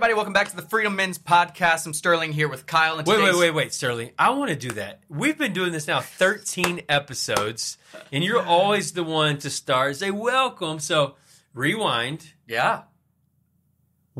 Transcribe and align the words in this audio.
everybody. 0.00 0.16
Welcome 0.16 0.32
back 0.32 0.48
to 0.48 0.56
the 0.56 0.62
Freedom 0.62 0.96
Men's 0.96 1.18
Podcast. 1.18 1.84
I'm 1.84 1.92
Sterling 1.92 2.32
here 2.32 2.48
with 2.48 2.64
Kyle. 2.64 2.98
And 2.98 3.06
Wait, 3.06 3.22
wait, 3.22 3.36
wait, 3.36 3.50
wait, 3.50 3.74
Sterling. 3.74 4.12
I 4.18 4.30
want 4.30 4.48
to 4.48 4.56
do 4.56 4.70
that. 4.76 5.00
We've 5.10 5.36
been 5.36 5.52
doing 5.52 5.72
this 5.72 5.86
now 5.86 6.00
13 6.00 6.80
episodes, 6.88 7.76
and 8.10 8.24
you're 8.24 8.42
always 8.42 8.92
the 8.92 9.04
one 9.04 9.36
to 9.40 9.50
start. 9.50 9.96
Say 9.96 10.10
welcome. 10.10 10.78
So 10.78 11.16
rewind. 11.52 12.32
Yeah. 12.48 12.84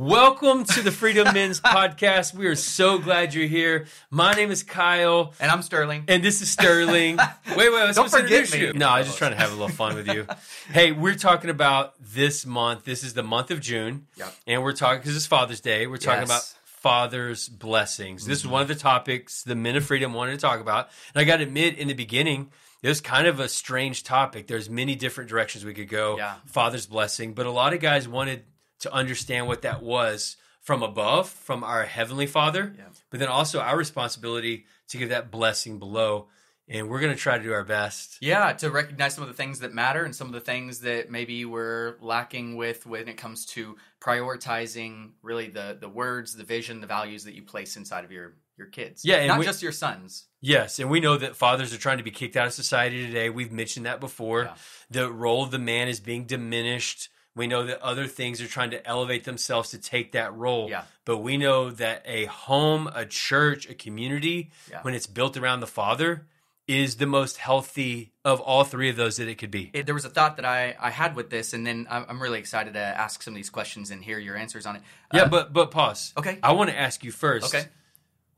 Welcome 0.00 0.64
to 0.64 0.80
the 0.80 0.90
Freedom 0.90 1.28
Men's 1.34 1.60
Podcast. 1.60 2.32
We 2.32 2.46
are 2.46 2.54
so 2.54 2.96
glad 2.96 3.34
you're 3.34 3.46
here. 3.46 3.84
My 4.10 4.32
name 4.32 4.50
is 4.50 4.62
Kyle, 4.62 5.34
And 5.38 5.52
I'm 5.52 5.60
Sterling. 5.60 6.04
and 6.08 6.22
this 6.24 6.40
is 6.40 6.48
Sterling. 6.50 7.18
Wait, 7.48 7.56
wait, 7.56 7.70
let's 7.70 7.96
Don't 7.98 8.08
supposed 8.08 8.30
forget 8.30 8.50
me. 8.50 8.60
you. 8.68 8.72
No, 8.72 8.88
I 8.88 9.00
was 9.00 9.08
just 9.08 9.18
trying 9.18 9.32
to 9.32 9.36
have 9.36 9.50
a 9.50 9.52
little 9.52 9.68
fun 9.68 9.96
with 9.96 10.06
you. 10.08 10.26
Hey, 10.72 10.92
we're 10.92 11.16
talking 11.16 11.50
about 11.50 11.96
this 12.00 12.46
month. 12.46 12.84
This 12.86 13.04
is 13.04 13.12
the 13.12 13.22
month 13.22 13.50
of 13.50 13.60
June, 13.60 14.06
Yep. 14.16 14.34
and 14.46 14.62
we're 14.62 14.72
talking 14.72 15.00
because 15.00 15.14
it's 15.14 15.26
Father's 15.26 15.60
Day. 15.60 15.86
We're 15.86 15.98
talking 15.98 16.22
Yes. 16.26 16.30
about 16.30 16.44
father's 16.64 17.50
blessings. 17.50 18.24
This 18.24 18.38
is 18.38 18.44
mm-hmm. 18.44 18.52
one 18.52 18.62
of 18.62 18.68
the 18.68 18.76
topics 18.76 19.42
the 19.42 19.54
men 19.54 19.76
of 19.76 19.84
freedom 19.84 20.14
wanted 20.14 20.30
to 20.32 20.38
talk 20.38 20.60
about. 20.62 20.88
And 21.14 21.20
I 21.20 21.24
got 21.24 21.36
to 21.38 21.42
admit, 21.42 21.76
in 21.76 21.88
the 21.88 21.94
beginning, 21.94 22.50
it 22.82 22.88
was 22.88 23.02
kind 23.02 23.26
of 23.26 23.38
a 23.38 23.50
strange 23.50 24.02
topic. 24.04 24.46
There's 24.46 24.70
many 24.70 24.94
different 24.94 25.28
directions 25.28 25.62
we 25.62 25.74
could 25.74 25.90
go. 25.90 26.16
Yeah. 26.16 26.36
Father's 26.46 26.86
blessing, 26.86 27.34
but 27.34 27.44
a 27.44 27.50
lot 27.50 27.74
of 27.74 27.80
guys 27.80 28.08
wanted 28.08 28.44
to 28.80 28.92
understand 28.92 29.46
what 29.46 29.62
that 29.62 29.82
was 29.82 30.36
from 30.60 30.82
above, 30.82 31.28
from 31.28 31.64
our 31.64 31.84
heavenly 31.84 32.26
Father, 32.26 32.74
Yeah. 32.76 32.84
but 33.10 33.18
then 33.20 33.28
also 33.28 33.60
our 33.60 33.76
responsibility 33.76 34.66
to 34.88 34.98
give 34.98 35.08
that 35.08 35.30
blessing 35.30 35.78
below. 35.78 36.28
And 36.68 36.88
we're 36.88 37.00
going 37.00 37.12
to 37.12 37.18
try 37.18 37.36
to 37.36 37.42
do 37.42 37.52
our 37.52 37.64
best. 37.64 38.18
Yeah, 38.20 38.52
to 38.52 38.70
recognize 38.70 39.14
some 39.14 39.22
of 39.24 39.28
the 39.28 39.34
things 39.34 39.58
that 39.58 39.74
matter 39.74 40.04
and 40.04 40.14
some 40.14 40.28
of 40.28 40.34
the 40.34 40.40
things 40.40 40.80
that 40.80 41.10
maybe 41.10 41.44
we're 41.44 41.96
lacking 42.00 42.54
with 42.56 42.86
when 42.86 43.08
it 43.08 43.16
comes 43.16 43.44
to 43.46 43.76
prioritizing 44.00 45.10
really 45.22 45.48
the 45.48 45.76
the 45.80 45.88
words, 45.88 46.34
the 46.36 46.44
vision, 46.44 46.80
the 46.80 46.86
values 46.86 47.24
that 47.24 47.34
you 47.34 47.42
place 47.42 47.76
inside 47.76 48.04
of 48.04 48.12
your 48.12 48.34
your 48.56 48.66
kids. 48.68 49.04
Yeah, 49.04 49.16
and 49.16 49.28
not 49.28 49.38
we- 49.38 49.46
just 49.46 49.62
your 49.62 49.72
sons. 49.72 50.26
Yes, 50.40 50.78
and 50.78 50.90
we 50.90 51.00
know 51.00 51.16
that 51.16 51.34
fathers 51.36 51.72
are 51.74 51.78
trying 51.78 51.98
to 51.98 52.04
be 52.04 52.10
kicked 52.10 52.36
out 52.36 52.46
of 52.46 52.52
society 52.52 53.04
today. 53.06 53.30
We've 53.30 53.50
mentioned 53.52 53.86
that 53.86 54.00
before. 54.00 54.44
Yeah. 54.44 54.54
The 54.90 55.10
role 55.10 55.42
of 55.42 55.50
the 55.50 55.58
man 55.58 55.88
is 55.88 55.98
being 56.00 56.24
diminished. 56.26 57.08
We 57.36 57.46
know 57.46 57.64
that 57.66 57.80
other 57.80 58.06
things 58.06 58.40
are 58.40 58.46
trying 58.48 58.70
to 58.72 58.84
elevate 58.86 59.24
themselves 59.24 59.70
to 59.70 59.78
take 59.78 60.12
that 60.12 60.34
role. 60.34 60.68
Yeah. 60.68 60.82
But 61.04 61.18
we 61.18 61.36
know 61.36 61.70
that 61.70 62.02
a 62.04 62.24
home, 62.26 62.88
a 62.92 63.06
church, 63.06 63.68
a 63.68 63.74
community, 63.74 64.50
Yeah. 64.70 64.82
when 64.82 64.94
it's 64.94 65.06
built 65.06 65.36
around 65.36 65.60
the 65.60 65.66
father, 65.68 66.26
is 66.66 66.96
the 66.96 67.06
most 67.06 67.36
healthy 67.36 68.12
of 68.24 68.40
all 68.40 68.62
three 68.64 68.88
of 68.90 68.96
those 68.96 69.16
that 69.16 69.26
it 69.28 69.36
could 69.36 69.50
be. 69.50 69.70
It, 69.72 69.86
there 69.86 69.94
was 69.94 70.04
a 70.04 70.08
thought 70.10 70.36
that 70.36 70.44
I, 70.44 70.76
I 70.78 70.90
had 70.90 71.16
with 71.16 71.30
this, 71.30 71.52
and 71.52 71.66
then 71.66 71.86
I'm, 71.90 72.04
I'm 72.08 72.22
really 72.22 72.38
excited 72.38 72.74
to 72.74 72.80
ask 72.80 73.22
some 73.22 73.32
of 73.34 73.36
these 73.36 73.50
questions 73.50 73.90
and 73.90 74.02
hear 74.04 74.18
your 74.18 74.36
answers 74.36 74.66
on 74.66 74.76
it. 74.76 74.82
Yeah, 75.12 75.22
Uh, 75.22 75.28
but 75.28 75.52
but 75.52 75.70
pause. 75.70 76.12
Okay. 76.16 76.38
I 76.42 76.52
want 76.52 76.70
to 76.70 76.78
ask 76.78 77.02
you 77.04 77.10
first. 77.12 77.52
Okay. 77.54 77.66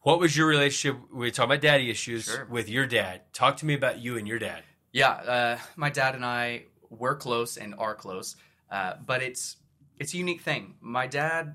What 0.00 0.18
was 0.18 0.36
your 0.36 0.46
relationship? 0.48 1.00
We 1.12 1.30
talk 1.30 1.44
about 1.46 1.60
daddy 1.60 1.88
issues 1.90 2.24
Sure. 2.24 2.46
with 2.50 2.68
your 2.68 2.86
dad. 2.86 3.20
Talk 3.32 3.58
to 3.58 3.66
me 3.66 3.74
about 3.74 3.98
you 4.00 4.16
and 4.18 4.26
your 4.26 4.38
dad. 4.38 4.62
Yeah, 4.92 5.10
uh, 5.10 5.58
my 5.76 5.90
dad 5.90 6.14
and 6.14 6.24
I 6.24 6.64
were 6.90 7.14
close 7.14 7.56
and 7.56 7.74
are 7.78 7.94
close, 7.94 8.34
uh, 8.72 8.94
but 9.06 9.22
it's 9.22 9.58
it's 10.00 10.14
a 10.14 10.16
unique 10.16 10.40
thing. 10.40 10.74
My 10.80 11.06
dad, 11.06 11.54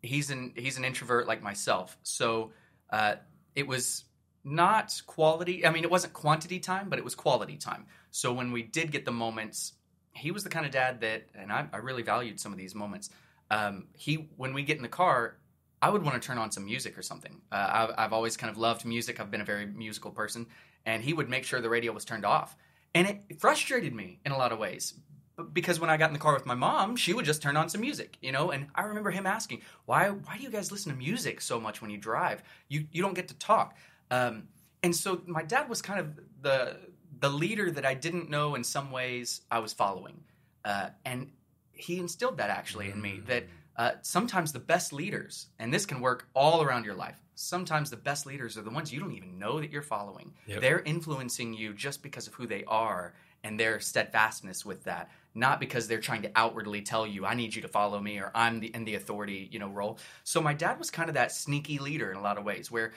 he's 0.00 0.30
an 0.30 0.54
he's 0.56 0.78
an 0.78 0.84
introvert 0.84 1.26
like 1.26 1.42
myself, 1.42 1.98
so 2.04 2.52
uh, 2.90 3.16
it 3.56 3.66
was 3.66 4.04
not 4.44 5.02
quality. 5.06 5.66
I 5.66 5.70
mean, 5.70 5.84
it 5.84 5.90
wasn't 5.90 6.12
quantity 6.12 6.60
time, 6.60 6.88
but 6.88 6.98
it 6.98 7.04
was 7.04 7.14
quality 7.14 7.56
time. 7.56 7.86
So 8.12 8.32
when 8.32 8.52
we 8.52 8.62
did 8.62 8.92
get 8.92 9.04
the 9.04 9.12
moments, 9.12 9.72
he 10.12 10.30
was 10.30 10.44
the 10.44 10.50
kind 10.50 10.64
of 10.64 10.72
dad 10.72 11.00
that, 11.00 11.24
and 11.34 11.52
I, 11.52 11.66
I 11.72 11.78
really 11.78 12.02
valued 12.02 12.38
some 12.38 12.52
of 12.52 12.58
these 12.58 12.74
moments. 12.74 13.10
Um, 13.50 13.88
he 13.94 14.30
when 14.36 14.54
we 14.54 14.62
get 14.62 14.76
in 14.76 14.82
the 14.82 14.88
car, 14.88 15.38
I 15.80 15.90
would 15.90 16.04
want 16.04 16.20
to 16.20 16.24
turn 16.24 16.38
on 16.38 16.52
some 16.52 16.64
music 16.64 16.96
or 16.96 17.02
something. 17.02 17.40
Uh, 17.50 17.70
I've, 17.72 17.94
I've 17.98 18.12
always 18.12 18.36
kind 18.36 18.50
of 18.52 18.56
loved 18.56 18.84
music. 18.84 19.18
I've 19.18 19.32
been 19.32 19.40
a 19.40 19.44
very 19.44 19.66
musical 19.66 20.12
person, 20.12 20.46
and 20.86 21.02
he 21.02 21.12
would 21.12 21.28
make 21.28 21.42
sure 21.44 21.60
the 21.60 21.68
radio 21.68 21.92
was 21.92 22.04
turned 22.04 22.24
off, 22.24 22.56
and 22.94 23.08
it 23.08 23.40
frustrated 23.40 23.92
me 23.92 24.20
in 24.24 24.30
a 24.30 24.38
lot 24.38 24.52
of 24.52 24.60
ways. 24.60 24.94
Because 25.42 25.80
when 25.80 25.90
I 25.90 25.96
got 25.96 26.08
in 26.08 26.12
the 26.12 26.18
car 26.18 26.34
with 26.34 26.46
my 26.46 26.54
mom, 26.54 26.96
she 26.96 27.12
would 27.12 27.24
just 27.24 27.42
turn 27.42 27.56
on 27.56 27.68
some 27.68 27.80
music, 27.80 28.16
you 28.20 28.32
know. 28.32 28.50
And 28.50 28.66
I 28.74 28.82
remember 28.82 29.10
him 29.10 29.26
asking, 29.26 29.62
"Why? 29.86 30.08
Why 30.10 30.36
do 30.36 30.42
you 30.42 30.50
guys 30.50 30.72
listen 30.72 30.92
to 30.92 30.98
music 30.98 31.40
so 31.40 31.60
much 31.60 31.80
when 31.80 31.90
you 31.90 31.98
drive? 31.98 32.42
You 32.68 32.86
you 32.92 33.02
don't 33.02 33.14
get 33.14 33.28
to 33.28 33.34
talk." 33.34 33.76
Um, 34.10 34.48
and 34.82 34.94
so 34.94 35.22
my 35.26 35.42
dad 35.42 35.68
was 35.68 35.82
kind 35.82 36.00
of 36.00 36.20
the 36.40 36.76
the 37.20 37.30
leader 37.30 37.70
that 37.70 37.86
I 37.86 37.94
didn't 37.94 38.30
know 38.30 38.54
in 38.54 38.64
some 38.64 38.90
ways 38.90 39.42
I 39.50 39.60
was 39.60 39.72
following, 39.72 40.24
uh, 40.64 40.88
and 41.04 41.30
he 41.72 41.98
instilled 41.98 42.38
that 42.38 42.50
actually 42.50 42.90
in 42.90 43.00
me 43.00 43.20
that 43.26 43.44
uh, 43.76 43.92
sometimes 44.02 44.52
the 44.52 44.60
best 44.60 44.92
leaders, 44.92 45.46
and 45.58 45.72
this 45.72 45.86
can 45.86 46.00
work 46.00 46.28
all 46.34 46.62
around 46.62 46.84
your 46.84 46.94
life. 46.94 47.16
Sometimes 47.34 47.90
the 47.90 47.96
best 47.96 48.26
leaders 48.26 48.58
are 48.58 48.62
the 48.62 48.70
ones 48.70 48.92
you 48.92 49.00
don't 49.00 49.12
even 49.12 49.38
know 49.38 49.60
that 49.60 49.70
you're 49.70 49.82
following. 49.82 50.32
Yep. 50.46 50.60
They're 50.60 50.80
influencing 50.80 51.54
you 51.54 51.72
just 51.72 52.02
because 52.02 52.26
of 52.26 52.34
who 52.34 52.46
they 52.46 52.64
are 52.64 53.14
and 53.42 53.58
their 53.58 53.80
steadfastness 53.80 54.64
with 54.64 54.84
that, 54.84 55.10
not 55.34 55.60
because 55.60 55.88
they're 55.88 56.00
trying 56.00 56.22
to 56.22 56.30
outwardly 56.36 56.82
tell 56.82 57.06
you, 57.06 57.24
"I 57.26 57.34
need 57.34 57.54
you 57.54 57.62
to 57.62 57.68
follow 57.68 58.00
me" 58.00 58.18
or 58.18 58.30
"I'm 58.34 58.60
the, 58.60 58.68
in 58.74 58.84
the 58.84 58.94
authority," 58.96 59.48
you 59.50 59.58
know, 59.58 59.68
role. 59.68 59.98
So 60.24 60.40
my 60.40 60.54
dad 60.54 60.78
was 60.78 60.90
kind 60.90 61.08
of 61.08 61.14
that 61.14 61.32
sneaky 61.32 61.78
leader 61.78 62.10
in 62.10 62.16
a 62.16 62.22
lot 62.22 62.38
of 62.38 62.44
ways, 62.44 62.70
where 62.70 62.92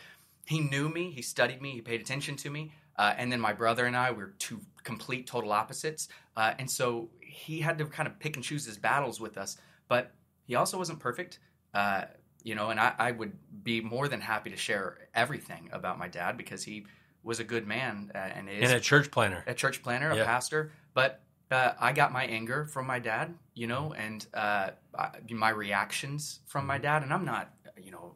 he 0.45 0.59
knew 0.59 0.89
me, 0.89 1.11
he 1.11 1.21
studied 1.21 1.61
me, 1.61 1.71
he 1.71 1.81
paid 1.81 2.01
attention 2.01 2.35
to 2.37 2.49
me. 2.49 2.71
Uh, 2.97 3.13
and 3.17 3.31
then 3.31 3.41
my 3.41 3.51
brother 3.51 3.85
and 3.85 3.95
I 3.97 4.11
were 4.11 4.35
two 4.39 4.61
complete, 4.83 5.27
total 5.27 5.51
opposites. 5.51 6.07
Uh, 6.37 6.53
and 6.59 6.69
so 6.69 7.09
he 7.19 7.59
had 7.59 7.77
to 7.79 7.85
kind 7.85 8.07
of 8.07 8.17
pick 8.19 8.35
and 8.37 8.45
choose 8.45 8.63
his 8.65 8.77
battles 8.77 9.19
with 9.19 9.37
us. 9.37 9.57
But 9.89 10.13
he 10.45 10.55
also 10.55 10.77
wasn't 10.77 10.99
perfect. 10.99 11.39
Uh, 11.73 12.05
you 12.43 12.55
know, 12.55 12.69
and 12.69 12.79
I, 12.79 12.93
I 12.97 13.11
would 13.11 13.33
be 13.63 13.81
more 13.81 14.07
than 14.07 14.21
happy 14.21 14.49
to 14.51 14.55
share 14.55 15.09
everything 15.13 15.67
about 15.73 15.97
my 15.97 16.07
dad 16.07 16.37
because 16.37 16.63
he 16.63 16.85
was 17.23 17.39
a 17.39 17.43
good 17.43 17.67
man 17.67 18.11
uh, 18.13 18.19
and 18.19 18.47
is 18.47 18.69
And 18.69 18.77
a 18.77 18.79
church 18.79 19.09
planter. 19.11 19.43
a 19.47 19.53
church 19.53 19.81
planter, 19.81 20.11
a 20.11 20.15
Yeah. 20.17 20.25
pastor. 20.25 20.71
But 20.93 21.24
uh, 21.51 21.73
I 21.79 21.93
got 21.93 22.11
my 22.11 22.25
anger 22.25 22.65
from 22.65 22.87
my 22.87 22.99
dad, 22.99 23.33
you 23.53 23.67
know, 23.67 23.93
and 23.93 24.25
uh, 24.33 24.71
I- 24.97 25.11
my 25.29 25.49
reactions 25.49 26.39
from 26.47 26.65
my 26.65 26.77
dad. 26.77 27.03
And 27.03 27.13
I'm 27.13 27.25
not, 27.25 27.53
you 27.81 27.91
know, 27.91 28.15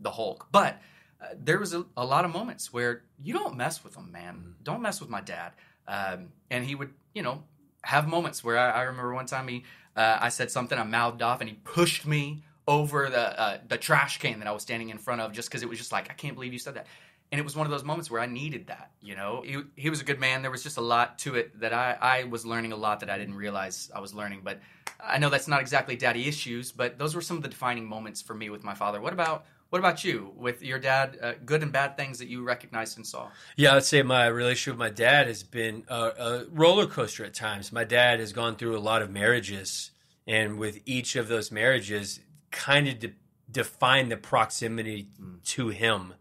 the 0.00 0.10
Hulk, 0.10 0.48
but 0.52 0.80
uh, 1.20 1.28
there 1.38 1.58
was 1.58 1.72
a, 1.74 1.84
a 1.96 2.04
lot 2.04 2.24
of 2.24 2.32
moments 2.32 2.72
where 2.72 3.02
you 3.22 3.32
don't 3.32 3.56
mess 3.56 3.82
with 3.84 3.96
him, 3.96 4.10
man. 4.12 4.54
Don't 4.62 4.82
mess 4.82 5.00
with 5.00 5.10
my 5.10 5.20
dad. 5.20 5.52
Um, 5.86 6.28
and 6.50 6.64
he 6.64 6.74
would, 6.74 6.92
you 7.14 7.22
know, 7.22 7.42
have 7.82 8.08
moments 8.08 8.42
where 8.42 8.58
I, 8.58 8.70
I 8.70 8.82
remember 8.82 9.14
one 9.14 9.26
time 9.26 9.48
he, 9.48 9.64
uh, 9.96 10.18
I 10.20 10.28
said 10.30 10.50
something, 10.50 10.78
I 10.78 10.82
mouthed 10.84 11.22
off, 11.22 11.40
and 11.40 11.48
he 11.48 11.56
pushed 11.56 12.06
me 12.06 12.42
over 12.66 13.10
the 13.10 13.40
uh, 13.40 13.58
the 13.68 13.76
trash 13.76 14.18
can 14.18 14.38
that 14.38 14.48
I 14.48 14.52
was 14.52 14.62
standing 14.62 14.88
in 14.88 14.98
front 14.98 15.20
of, 15.20 15.32
just 15.32 15.48
because 15.48 15.62
it 15.62 15.68
was 15.68 15.78
just 15.78 15.92
like, 15.92 16.10
I 16.10 16.14
can't 16.14 16.34
believe 16.34 16.52
you 16.52 16.58
said 16.58 16.74
that. 16.74 16.86
And 17.34 17.40
it 17.40 17.42
was 17.42 17.56
one 17.56 17.66
of 17.66 17.72
those 17.72 17.82
moments 17.82 18.12
where 18.12 18.20
I 18.20 18.26
needed 18.26 18.68
that, 18.68 18.92
you 19.02 19.16
know. 19.16 19.42
He, 19.44 19.60
he 19.74 19.90
was 19.90 20.00
a 20.00 20.04
good 20.04 20.20
man. 20.20 20.42
There 20.42 20.52
was 20.52 20.62
just 20.62 20.76
a 20.76 20.80
lot 20.80 21.18
to 21.18 21.34
it 21.34 21.58
that 21.58 21.72
I, 21.72 21.98
I 22.00 22.24
was 22.24 22.46
learning 22.46 22.70
a 22.70 22.76
lot 22.76 23.00
that 23.00 23.10
I 23.10 23.18
didn't 23.18 23.34
realize 23.34 23.90
I 23.92 23.98
was 23.98 24.14
learning. 24.14 24.42
But 24.44 24.60
I 25.02 25.18
know 25.18 25.30
that's 25.30 25.48
not 25.48 25.60
exactly 25.60 25.96
daddy 25.96 26.28
issues, 26.28 26.70
but 26.70 26.96
those 26.96 27.12
were 27.12 27.20
some 27.20 27.36
of 27.36 27.42
the 27.42 27.48
defining 27.48 27.86
moments 27.86 28.22
for 28.22 28.34
me 28.34 28.50
with 28.50 28.62
my 28.62 28.74
father. 28.74 29.00
What 29.00 29.12
about 29.12 29.46
what 29.70 29.80
about 29.80 30.04
you 30.04 30.32
with 30.36 30.62
your 30.62 30.78
dad? 30.78 31.18
Uh, 31.20 31.32
good 31.44 31.64
and 31.64 31.72
bad 31.72 31.96
things 31.96 32.20
that 32.20 32.28
you 32.28 32.44
recognized 32.44 32.98
and 32.98 33.04
saw. 33.04 33.30
Yeah, 33.56 33.74
I'd 33.74 33.82
say 33.82 34.04
my 34.04 34.26
relationship 34.26 34.74
with 34.74 34.86
my 34.86 34.94
dad 34.94 35.26
has 35.26 35.42
been 35.42 35.82
a, 35.88 35.96
a 35.96 36.44
roller 36.52 36.86
coaster 36.86 37.24
at 37.24 37.34
times. 37.34 37.72
My 37.72 37.82
dad 37.82 38.20
has 38.20 38.32
gone 38.32 38.54
through 38.54 38.78
a 38.78 38.78
lot 38.78 39.02
of 39.02 39.10
marriages, 39.10 39.90
and 40.24 40.56
with 40.56 40.78
each 40.86 41.16
of 41.16 41.26
those 41.26 41.50
marriages, 41.50 42.20
kind 42.52 42.86
of 42.86 43.00
de- 43.00 43.14
define 43.50 44.08
the 44.08 44.16
proximity 44.16 45.08
to 45.46 45.70
him. 45.70 46.14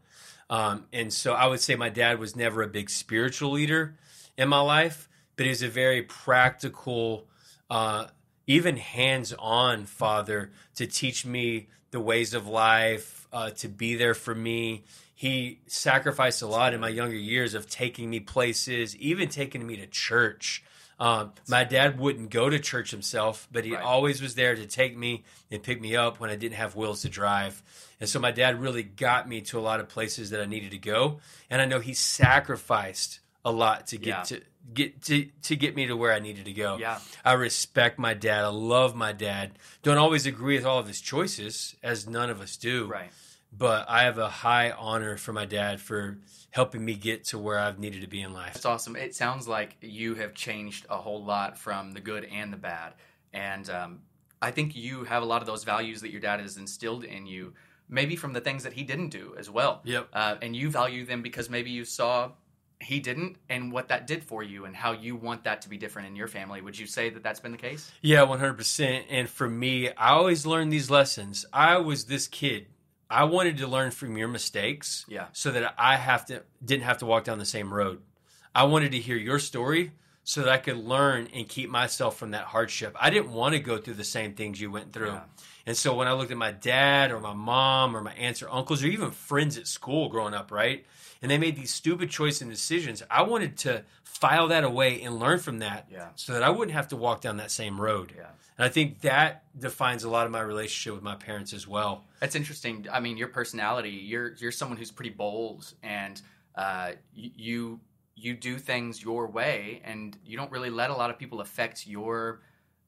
Um, 0.54 0.86
and 0.94 1.12
so 1.12 1.34
I 1.34 1.48
would 1.48 1.62
say 1.62 1.76
my 1.76 1.90
dad 1.90 2.20
was 2.20 2.36
never 2.36 2.62
a 2.62 2.68
big 2.68 2.92
spiritual 2.92 3.50
leader 3.50 3.96
in 4.38 4.50
my 4.50 4.60
life, 4.60 5.10
but 5.36 5.48
he 5.48 5.50
was 5.50 5.64
a 5.64 5.68
very 5.68 6.04
practical, 6.04 7.26
uh, 7.72 8.06
even 8.46 8.78
hands 8.78 9.34
on 9.40 9.86
father 9.86 10.52
to 10.76 10.86
teach 10.86 11.26
me 11.26 11.70
the 11.90 12.00
ways 12.00 12.36
of 12.36 12.46
life, 12.46 13.28
uh, 13.34 13.50
to 13.50 13.68
be 13.68 13.96
there 13.96 14.14
for 14.14 14.36
me. 14.36 14.84
He 15.16 15.62
sacrificed 15.66 16.44
a 16.44 16.48
lot 16.48 16.76
in 16.76 16.82
my 16.82 16.90
younger 16.90 17.16
years 17.16 17.56
of 17.56 17.68
taking 17.68 18.12
me 18.12 18.20
places, 18.20 18.96
even 18.98 19.30
taking 19.30 19.66
me 19.66 19.76
to 19.78 19.88
church. 19.88 20.64
Um, 21.00 21.34
my 21.48 21.64
dad 21.64 22.00
wouldn't 22.00 22.30
go 22.30 22.50
to 22.50 22.60
church 22.60 22.92
himself, 22.92 23.48
but 23.52 23.66
he 23.66 23.74
Right. 23.74 23.84
always 23.84 24.22
was 24.22 24.36
there 24.36 24.56
to 24.56 24.66
take 24.66 24.96
me 24.96 25.24
and 25.52 25.62
pick 25.62 25.82
me 25.82 25.96
up 25.96 26.20
when 26.20 26.30
I 26.30 26.36
didn't 26.36 26.56
have 26.56 26.76
wheels 26.76 27.02
to 27.02 27.10
drive. 27.10 27.62
And 28.00 28.08
so 28.10 28.20
my 28.20 28.32
dad 28.32 28.62
really 28.62 28.84
got 28.84 29.28
me 29.28 29.42
to 29.42 29.60
a 29.60 29.62
lot 29.62 29.80
of 29.80 29.90
places 29.90 30.30
that 30.30 30.42
I 30.42 30.46
needed 30.46 30.72
to 30.72 30.78
go. 30.78 31.20
And 31.50 31.62
I 31.62 31.66
know 31.66 31.80
he 31.80 31.94
sacrificed 31.94 33.20
a 33.46 33.52
lot 33.52 33.88
to 33.88 33.98
get 33.98 34.08
Yeah. 34.08 34.24
to 34.24 34.42
get 34.74 35.02
to 35.04 35.26
to 35.42 35.56
get 35.58 35.76
me 35.76 35.86
to 35.88 35.96
where 35.98 36.14
I 36.14 36.20
needed 36.20 36.46
to 36.46 36.54
go. 36.54 36.78
Yeah. 36.78 37.00
I 37.26 37.34
respect 37.34 38.00
my 38.00 38.14
dad. 38.14 38.46
I 38.46 38.48
love 38.48 38.96
my 38.96 39.12
dad. 39.12 39.60
Don't 39.82 39.98
always 39.98 40.26
agree 40.26 40.56
with 40.56 40.66
all 40.66 40.80
of 40.80 40.88
his 40.88 41.02
choices, 41.02 41.76
as 41.84 42.08
none 42.08 42.30
of 42.30 42.40
us 42.40 42.56
do. 42.56 42.88
Right. 42.88 43.12
But 43.56 43.86
I 43.88 44.04
have 44.04 44.18
a 44.18 44.30
high 44.30 44.72
honor 44.72 45.18
for 45.18 45.32
my 45.32 45.46
dad 45.46 45.80
for 45.80 46.18
helping 46.52 46.84
me 46.84 46.96
get 46.96 47.26
to 47.26 47.40
where 47.40 47.60
I've 47.60 47.80
needed 47.80 48.02
to 48.02 48.08
be 48.08 48.22
in 48.22 48.34
life. 48.34 48.54
That's 48.54 48.66
awesome. 48.66 48.96
It 48.96 49.16
sounds 49.16 49.48
like 49.48 49.78
you 49.82 50.16
have 50.16 50.34
changed 50.34 50.86
a 50.90 50.98
whole 50.98 51.24
lot 51.24 51.58
from 51.58 51.92
the 51.92 52.00
good 52.00 52.26
and 52.26 52.52
the 52.52 52.58
bad. 52.58 52.94
And 53.34 53.70
um, 53.70 54.00
I 54.42 54.52
think 54.52 54.76
you 54.76 55.04
have 55.04 55.24
a 55.24 55.26
lot 55.26 55.42
of 55.42 55.48
those 55.48 55.64
values 55.64 56.02
that 56.02 56.12
your 56.12 56.22
dad 56.22 56.40
has 56.40 56.58
instilled 56.58 57.04
in 57.04 57.26
you, 57.26 57.54
maybe 57.90 58.16
from 58.16 58.34
the 58.34 58.42
things 58.42 58.64
that 58.64 58.74
he 58.74 58.84
didn't 58.84 59.10
do 59.10 59.36
as 59.38 59.50
well. 59.50 59.82
Yep. 59.84 60.10
Uh, 60.14 60.36
and 60.42 60.56
you 60.56 60.70
value 60.70 61.06
them 61.06 61.22
because 61.22 61.50
maybe 61.50 61.72
you 61.72 61.86
saw 61.86 62.32
he 62.82 63.00
didn't 63.00 63.38
and 63.50 63.72
what 63.72 63.88
that 63.88 64.06
did 64.06 64.24
for 64.24 64.44
you 64.44 64.66
and 64.66 64.76
how 64.76 64.92
you 64.92 65.16
want 65.16 65.44
that 65.46 65.62
to 65.62 65.70
be 65.70 65.78
different 65.78 66.08
in 66.08 66.16
your 66.16 66.28
family. 66.28 66.62
Would 66.62 66.78
you 66.78 66.86
say 66.86 67.10
that 67.10 67.24
that's 67.24 67.40
been 67.40 67.52
the 67.52 67.58
case? 67.58 67.92
Yeah, 68.02 68.26
100%. 68.26 69.06
And 69.10 69.30
for 69.30 69.50
me, 69.50 69.90
I 69.92 70.10
always 70.10 70.46
learned 70.46 70.72
these 70.72 70.90
lessons. 70.90 71.46
I 71.54 71.78
was 71.78 72.06
this 72.06 72.28
kid. 72.28 72.68
I 73.14 73.26
wanted 73.26 73.58
to 73.60 73.68
learn 73.68 73.92
from 73.92 74.18
your 74.18 74.28
mistakes 74.28 75.06
Yeah. 75.08 75.28
so 75.34 75.52
that 75.52 75.76
I 75.78 75.98
have 75.98 76.26
to 76.28 76.44
didn't 76.64 76.84
have 76.84 76.98
to 77.00 77.06
walk 77.06 77.24
down 77.26 77.40
the 77.40 77.46
same 77.46 77.74
road. 77.74 78.02
I 78.56 78.64
wanted 78.64 78.92
to 78.94 79.00
hear 79.00 79.16
your 79.18 79.40
story 79.40 79.92
so 80.24 80.42
that 80.42 80.50
I 80.50 80.58
could 80.58 80.78
learn 80.78 81.28
and 81.34 81.48
keep 81.48 81.70
myself 81.70 82.18
from 82.18 82.32
that 82.32 82.46
hardship. 82.46 82.96
I 83.00 83.10
didn't 83.10 83.32
want 83.32 83.54
to 83.54 83.60
go 83.60 83.78
through 83.78 83.96
the 83.96 84.04
same 84.04 84.34
things 84.34 84.60
you 84.62 84.72
went 84.72 84.94
through. 84.94 85.08
Yeah. 85.12 85.24
And 85.66 85.76
so 85.78 85.94
when 85.96 86.08
I 86.08 86.14
looked 86.14 86.32
at 86.32 86.38
my 86.38 86.52
dad 86.52 87.12
or 87.12 87.20
my 87.20 87.34
mom 87.34 87.96
or 87.96 88.02
my 88.02 88.14
aunts 88.14 88.42
or 88.42 88.50
uncles 88.50 88.84
or 88.84 88.88
even 88.88 89.12
friends 89.12 89.58
at 89.58 89.68
school 89.68 90.10
growing 90.10 90.34
up, 90.34 90.52
right? 90.52 90.86
And 91.24 91.32
they 91.32 91.38
made 91.40 91.56
these 91.56 91.74
stupid 91.74 92.10
choices 92.12 92.42
and 92.44 92.52
decisions, 92.52 93.02
I 93.10 93.24
wanted 93.24 93.58
to 93.60 93.84
file 94.04 94.50
that 94.50 94.64
away 94.64 95.02
and 95.02 95.20
learn 95.20 95.40
from 95.40 95.60
that 95.60 95.88
Yeah. 95.90 96.10
so 96.16 96.34
that 96.34 96.44
I 96.44 96.50
wouldn't 96.50 96.76
have 96.76 96.90
to 96.90 96.98
walk 96.98 97.22
down 97.22 97.38
that 97.38 97.50
same 97.50 97.80
road. 97.82 98.14
Yeah. 98.16 98.28
And 98.58 98.66
I 98.66 98.70
think 98.70 99.02
that 99.02 99.44
defines 99.58 100.04
a 100.04 100.10
lot 100.10 100.26
of 100.28 100.32
my 100.32 100.42
relationship 100.42 100.94
with 100.94 101.02
my 101.04 101.16
parents 101.16 101.54
as 101.54 101.68
well. 101.68 102.04
That's 102.20 102.36
interesting. 102.36 102.86
I 102.92 103.00
mean, 103.00 103.18
your 103.18 103.30
personality, 103.30 103.90
you're 103.90 104.36
you're 104.36 104.52
someone 104.52 104.78
who's 104.78 104.92
pretty 104.92 105.10
bold 105.10 105.74
and 105.82 106.22
uh, 106.56 106.92
you 107.14 107.80
you 108.16 108.36
do 108.36 108.60
things 108.60 109.02
your 109.02 109.28
way 109.28 109.82
and 109.84 110.16
you 110.24 110.38
don't 110.38 110.52
really 110.52 110.70
let 110.70 110.92
a 110.92 110.94
lot 110.94 111.10
of 111.10 111.18
people 111.18 111.42
affect 111.42 111.88
your 111.88 112.42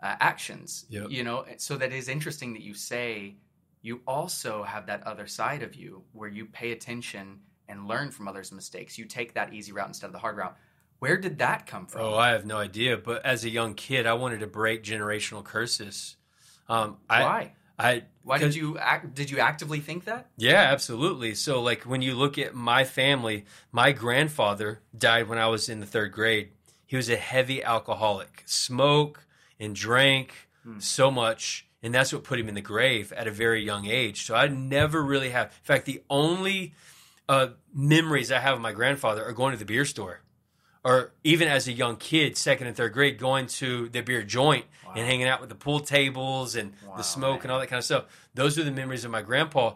uh, 0.04 0.16
actions. 0.20 0.86
Yep. 0.90 1.10
You 1.10 1.24
know, 1.24 1.46
so 1.58 1.78
that 1.78 1.92
is 1.92 2.10
interesting 2.10 2.54
that 2.54 2.62
you 2.62 2.76
say 2.76 3.36
you 3.82 4.02
also 4.06 4.64
have 4.64 4.86
that 4.88 5.02
other 5.08 5.26
side 5.26 5.64
of 5.64 5.74
you 5.74 6.04
where 6.12 6.30
you 6.30 6.46
pay 6.46 6.72
attention 6.74 7.40
and 7.68 7.88
learn 7.88 8.12
from 8.12 8.28
others' 8.28 8.52
mistakes. 8.52 8.98
You 8.98 9.06
take 9.06 9.34
that 9.34 9.54
easy 9.54 9.72
route 9.72 9.88
instead 9.88 10.08
of 10.08 10.14
the 10.14 10.20
hard 10.20 10.38
route. 10.38 10.56
Where 11.00 11.18
did 11.18 11.40
that 11.40 11.66
come 11.68 11.88
from? 11.88 12.02
Oh, 12.02 12.16
I 12.16 12.30
have 12.30 12.46
no 12.46 12.58
idea. 12.58 12.98
But 12.98 13.26
as 13.26 13.44
a 13.44 13.50
young 13.50 13.74
kid, 13.74 14.06
I 14.06 14.14
wanted 14.14 14.40
to 14.40 14.48
break 14.48 14.84
generational 14.84 15.44
curses. 15.44 16.16
Um, 16.70 16.98
I, 17.10 17.22
Why? 17.24 17.52
I 17.78 18.04
Why 18.24 18.38
did 18.38 18.56
you 18.56 18.78
act, 18.78 19.14
did 19.14 19.30
you 19.30 19.40
actively 19.40 19.82
think 19.82 20.06
that? 20.06 20.28
Yeah, 20.38 20.62
absolutely. 20.62 21.36
So, 21.36 21.62
like, 21.62 21.84
when 21.84 22.02
you 22.02 22.16
look 22.16 22.38
at 22.38 22.56
my 22.56 22.86
family, 22.86 23.46
my 23.72 23.92
grandfather 23.92 24.80
died 24.98 25.28
when 25.28 25.38
I 25.38 25.48
was 25.48 25.68
in 25.68 25.82
the 25.82 25.86
third 25.86 26.12
grade. 26.14 26.50
He 26.88 26.96
was 26.96 27.10
a 27.10 27.18
heavy 27.18 27.62
alcoholic, 27.64 28.44
smoke 28.46 29.26
and 29.60 29.76
drank 29.76 30.34
Hmm. 30.64 30.80
so 30.80 31.12
much, 31.12 31.68
and 31.84 31.94
that's 31.94 32.12
what 32.12 32.24
put 32.24 32.40
him 32.40 32.48
in 32.50 32.56
the 32.56 32.62
grave 32.62 33.12
at 33.14 33.28
a 33.28 33.32
very 33.32 33.62
young 33.64 33.86
age. 33.86 34.26
So, 34.26 34.34
I 34.34 34.48
never 34.48 35.04
really 35.04 35.30
have. 35.32 35.48
In 35.48 35.64
fact, 35.64 35.86
the 35.86 36.02
only 36.10 36.74
uh, 37.28 37.48
memories 37.74 38.32
I 38.32 38.40
have 38.40 38.56
of 38.56 38.62
my 38.62 38.72
grandfather 38.72 39.24
are 39.26 39.34
going 39.34 39.52
to 39.54 39.58
the 39.58 39.66
beer 39.66 39.86
store, 39.86 40.22
or 40.84 41.14
even 41.24 41.48
as 41.48 41.68
a 41.68 41.72
young 41.74 41.96
kid, 41.98 42.38
second 42.38 42.68
and 42.68 42.76
third 42.76 42.94
grade, 42.94 43.18
going 43.18 43.48
to 43.48 43.90
the 43.90 44.02
beer 44.02 44.24
joint 44.24 44.66
Wow. 44.86 44.94
and 44.98 45.06
hanging 45.08 45.28
out 45.28 45.40
with 45.42 45.50
the 45.50 45.56
pool 45.56 45.80
tables 45.80 46.56
and 46.56 46.74
Wow, 46.88 46.98
the 46.98 47.04
smoke 47.04 47.44
and 47.44 47.52
all 47.52 47.60
that 47.60 47.68
kind 47.68 47.80
of 47.80 47.84
stuff. 47.86 48.06
Those 48.36 48.60
are 48.60 48.64
the 48.64 48.72
memories 48.72 49.04
of 49.04 49.12
my 49.12 49.22
grandpa 49.24 49.74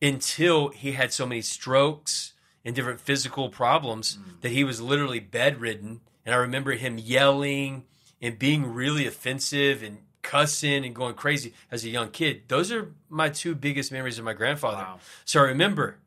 until 0.00 0.68
he 0.68 0.92
had 0.92 1.12
so 1.12 1.26
many 1.26 1.42
strokes 1.42 2.32
and 2.64 2.74
different 2.74 3.00
physical 3.00 3.48
problems 3.48 4.16
Mm. 4.18 4.40
that 4.42 4.50
he 4.52 4.62
was 4.64 4.80
literally 4.80 5.18
bedridden. 5.20 6.00
And 6.24 6.34
I 6.34 6.38
remember 6.38 6.72
him 6.72 6.98
yelling 6.98 7.84
and 8.20 8.38
being 8.38 8.72
really 8.72 9.06
offensive 9.06 9.82
and 9.82 9.98
cussing 10.22 10.84
and 10.84 10.94
going 10.94 11.14
crazy 11.14 11.52
as 11.72 11.84
a 11.84 11.88
young 11.88 12.08
kid. 12.10 12.42
Those 12.46 12.70
are 12.70 12.92
my 13.08 13.28
two 13.28 13.56
biggest 13.56 13.90
memories 13.90 14.18
of 14.20 14.24
my 14.24 14.32
grandfather. 14.32 14.76
Wow. 14.76 15.00
So 15.24 15.40
I 15.40 15.44
remember 15.44 15.98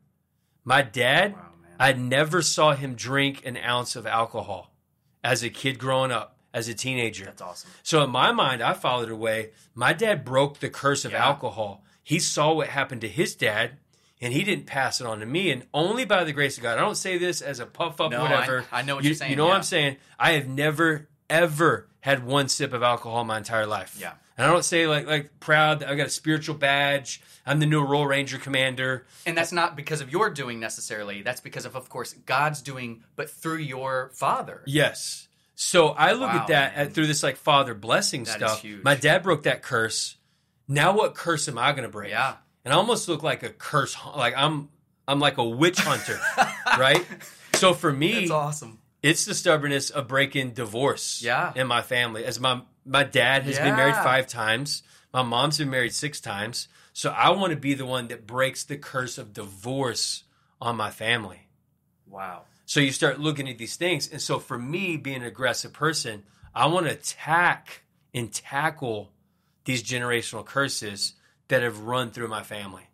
my 0.66 0.82
dad, 0.82 1.32
Wow. 1.32 1.42
I 1.80 1.92
never 1.94 2.42
saw 2.42 2.74
him 2.74 2.94
drink 2.94 3.44
an 3.46 3.56
ounce 3.56 3.96
of 3.96 4.06
alcohol 4.06 4.74
as 5.24 5.42
a 5.42 5.48
kid 5.50 5.78
growing 5.78 6.10
up, 6.10 6.36
as 6.52 6.68
a 6.68 6.74
teenager. 6.74 7.24
That's 7.26 7.40
awesome. 7.42 7.70
So 7.82 8.02
in 8.04 8.10
my 8.10 8.32
mind, 8.32 8.62
I 8.62 8.72
followed 8.74 9.10
away. 9.10 9.50
My 9.74 9.92
dad 9.92 10.24
broke 10.24 10.60
the 10.60 10.68
curse 10.70 11.04
of 11.04 11.12
Yeah. 11.12 11.24
alcohol. 11.26 11.84
He 12.02 12.18
saw 12.18 12.52
what 12.52 12.68
happened 12.68 13.00
to 13.02 13.08
his 13.08 13.34
dad, 13.34 13.78
and 14.22 14.32
he 14.32 14.42
didn't 14.42 14.66
pass 14.66 15.00
it 15.00 15.06
on 15.06 15.20
to 15.20 15.26
me. 15.26 15.50
And 15.50 15.66
only 15.74 16.04
by 16.06 16.24
the 16.24 16.32
grace 16.32 16.56
of 16.56 16.62
God, 16.62 16.78
I 16.78 16.80
don't 16.80 16.94
say 16.94 17.18
this 17.18 17.42
as 17.42 17.60
a 17.60 17.66
puff 17.66 18.00
up, 18.00 18.10
No, 18.10 18.22
whatever. 18.22 18.64
I- 18.72 18.78
I 18.78 18.82
know 18.82 18.94
what 18.96 19.04
you, 19.04 19.10
you're 19.10 19.16
saying, 19.16 19.30
You 19.30 19.36
know 19.36 19.46
what. 19.46 19.56
I'm 19.56 19.62
saying? 19.62 19.96
I 20.18 20.32
have 20.32 20.48
never 20.48 21.08
ever 21.28 21.88
had 22.00 22.24
one 22.24 22.48
sip 22.48 22.72
of 22.72 22.82
alcohol 22.82 23.24
my 23.24 23.36
entire 23.36 23.66
life. 23.66 23.96
Yeah. 23.98 24.12
And 24.38 24.46
I 24.46 24.52
don't 24.52 24.64
say 24.64 24.86
like 24.86 25.06
like 25.06 25.40
proud 25.40 25.80
that 25.80 25.88
I 25.88 25.94
got 25.94 26.06
a 26.06 26.10
spiritual 26.10 26.54
badge. 26.56 27.22
I'm 27.46 27.58
the 27.60 27.66
new 27.66 27.82
Royal 27.82 28.06
Ranger 28.06 28.38
commander. 28.38 29.06
And 29.24 29.36
that's 29.38 29.52
not 29.52 29.76
because 29.76 30.00
of 30.00 30.10
your 30.10 30.30
doing 30.30 30.58
necessarily. 30.60 31.22
That's 31.22 31.40
because 31.40 31.64
of, 31.64 31.76
of 31.76 31.88
course, 31.88 32.12
God's 32.12 32.60
doing, 32.60 33.04
but 33.14 33.30
through 33.30 33.58
your 33.58 34.10
father. 34.14 34.62
Yes. 34.66 35.28
So 35.54 35.88
I 35.88 36.12
look 36.12 36.28
Wow, 36.32 36.40
at 36.40 36.46
that 36.48 36.74
at, 36.74 36.92
through 36.92 37.06
this 37.06 37.22
like 37.22 37.36
father 37.36 37.72
blessing 37.74 38.24
That 38.24 38.32
stuff. 38.36 38.62
huge. 38.62 38.82
My 38.82 38.94
dad 38.94 39.22
broke 39.22 39.44
that 39.44 39.62
curse. 39.62 40.16
Now 40.68 40.92
what 40.94 41.14
curse 41.14 41.48
am 41.48 41.56
I 41.56 41.70
going 41.72 41.84
to 41.84 41.88
break? 41.88 42.10
Yeah. 42.10 42.34
And 42.64 42.74
I 42.74 42.76
almost 42.76 43.08
look 43.08 43.22
like 43.22 43.42
a 43.44 43.50
curse, 43.50 43.96
like 44.16 44.34
I'm 44.36 44.68
I'm 45.08 45.20
like 45.20 45.38
a 45.38 45.44
witch 45.44 45.78
hunter, 45.78 46.18
right? 46.78 47.06
So 47.54 47.72
for 47.74 47.92
me, 47.92 48.24
it's 48.24 48.30
awesome. 48.32 48.80
it's 49.04 49.24
the 49.24 49.34
stubbornness 49.34 49.88
of 49.90 50.08
breaking 50.08 50.50
divorce. 50.50 51.22
Yeah. 51.22 51.52
In 51.54 51.68
my 51.68 51.80
family, 51.82 52.24
as 52.24 52.40
my 52.40 52.62
my 52.86 53.04
dad 53.04 53.42
has 53.42 53.58
been 53.58 53.76
married 53.76 53.96
five 53.96 54.26
times, 54.26 54.82
my 55.12 55.22
mom's 55.22 55.58
been 55.58 55.70
married 55.70 55.94
six 55.94 56.20
times. 56.20 56.68
So 56.92 57.10
I 57.10 57.30
want 57.30 57.50
to 57.50 57.58
be 57.58 57.74
the 57.74 57.84
one 57.84 58.08
that 58.08 58.26
breaks 58.26 58.64
the 58.64 58.78
curse 58.78 59.18
of 59.18 59.34
divorce 59.34 60.24
on 60.60 60.76
my 60.76 60.90
family. 60.90 61.48
Wow. 62.08 62.42
So 62.64 62.80
you 62.80 62.90
start 62.90 63.20
looking 63.20 63.48
at 63.48 63.58
these 63.58 63.76
things. 63.76 64.10
And 64.10 64.20
so 64.20 64.38
for 64.38 64.58
me, 64.58 64.96
being 64.96 65.18
an 65.18 65.24
aggressive 65.24 65.72
person, 65.72 66.24
I 66.54 66.66
want 66.66 66.86
to 66.86 66.92
attack 66.92 67.82
and 68.14 68.32
tackle 68.32 69.12
these 69.64 69.82
generational 69.82 70.44
curses 70.44 71.14
that 71.48 71.62
have 71.62 71.80
run 71.80 72.10
through 72.10 72.28
my 72.28 72.42
family. 72.42 72.88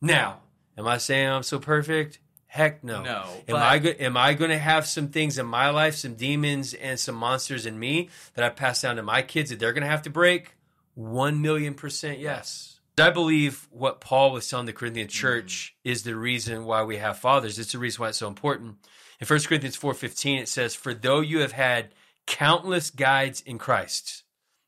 Now, 0.00 0.40
am 0.76 0.88
I 0.88 0.98
saying 0.98 1.28
I'm 1.28 1.42
so 1.42 1.58
perfect? 1.58 2.18
Heck 2.48 2.82
no. 2.82 3.02
No, 3.02 3.26
Am 3.46 3.56
I 3.56 3.78
go- 3.78 3.90
am 3.90 4.16
I 4.16 4.32
going 4.32 4.50
to 4.50 4.58
have 4.58 4.86
some 4.86 5.08
things 5.08 5.36
in 5.38 5.46
my 5.46 5.68
life, 5.68 5.94
some 5.94 6.14
demons 6.14 6.72
and 6.72 6.98
some 6.98 7.14
monsters 7.14 7.66
in 7.66 7.78
me 7.78 8.08
that 8.34 8.44
I 8.44 8.48
pass 8.48 8.80
down 8.82 8.96
to 8.96 9.02
my 9.02 9.20
kids 9.22 9.50
that 9.50 9.58
they're 9.58 9.74
going 9.74 9.82
to 9.84 9.88
have 9.88 10.02
to 10.02 10.10
break? 10.10 10.54
1 10.94 11.40
million 11.40 11.74
percent 11.74 12.18
yes. 12.18 12.80
I 12.98 13.10
believe 13.10 13.68
what 13.70 14.00
Paul 14.00 14.32
was 14.32 14.48
telling 14.48 14.66
the 14.66 14.72
Corinthian 14.72 15.06
mm-hmm. 15.06 15.12
church 15.12 15.76
is 15.84 16.02
the 16.02 16.16
reason 16.16 16.64
why 16.64 16.82
we 16.82 16.96
have 16.96 17.18
fathers. 17.18 17.58
It's 17.58 17.72
the 17.72 17.78
reason 17.78 18.00
why 18.02 18.08
it's 18.08 18.18
so 18.18 18.26
important. 18.26 18.78
In 19.20 19.26
1 19.26 19.40
Corinthians 19.40 19.76
4:15 19.76 20.40
it 20.40 20.48
says, 20.48 20.74
"For 20.74 20.94
though 20.94 21.20
you 21.20 21.40
have 21.40 21.52
had 21.52 21.90
countless 22.26 22.90
guides 22.90 23.40
in 23.42 23.58
Christ, 23.58 24.24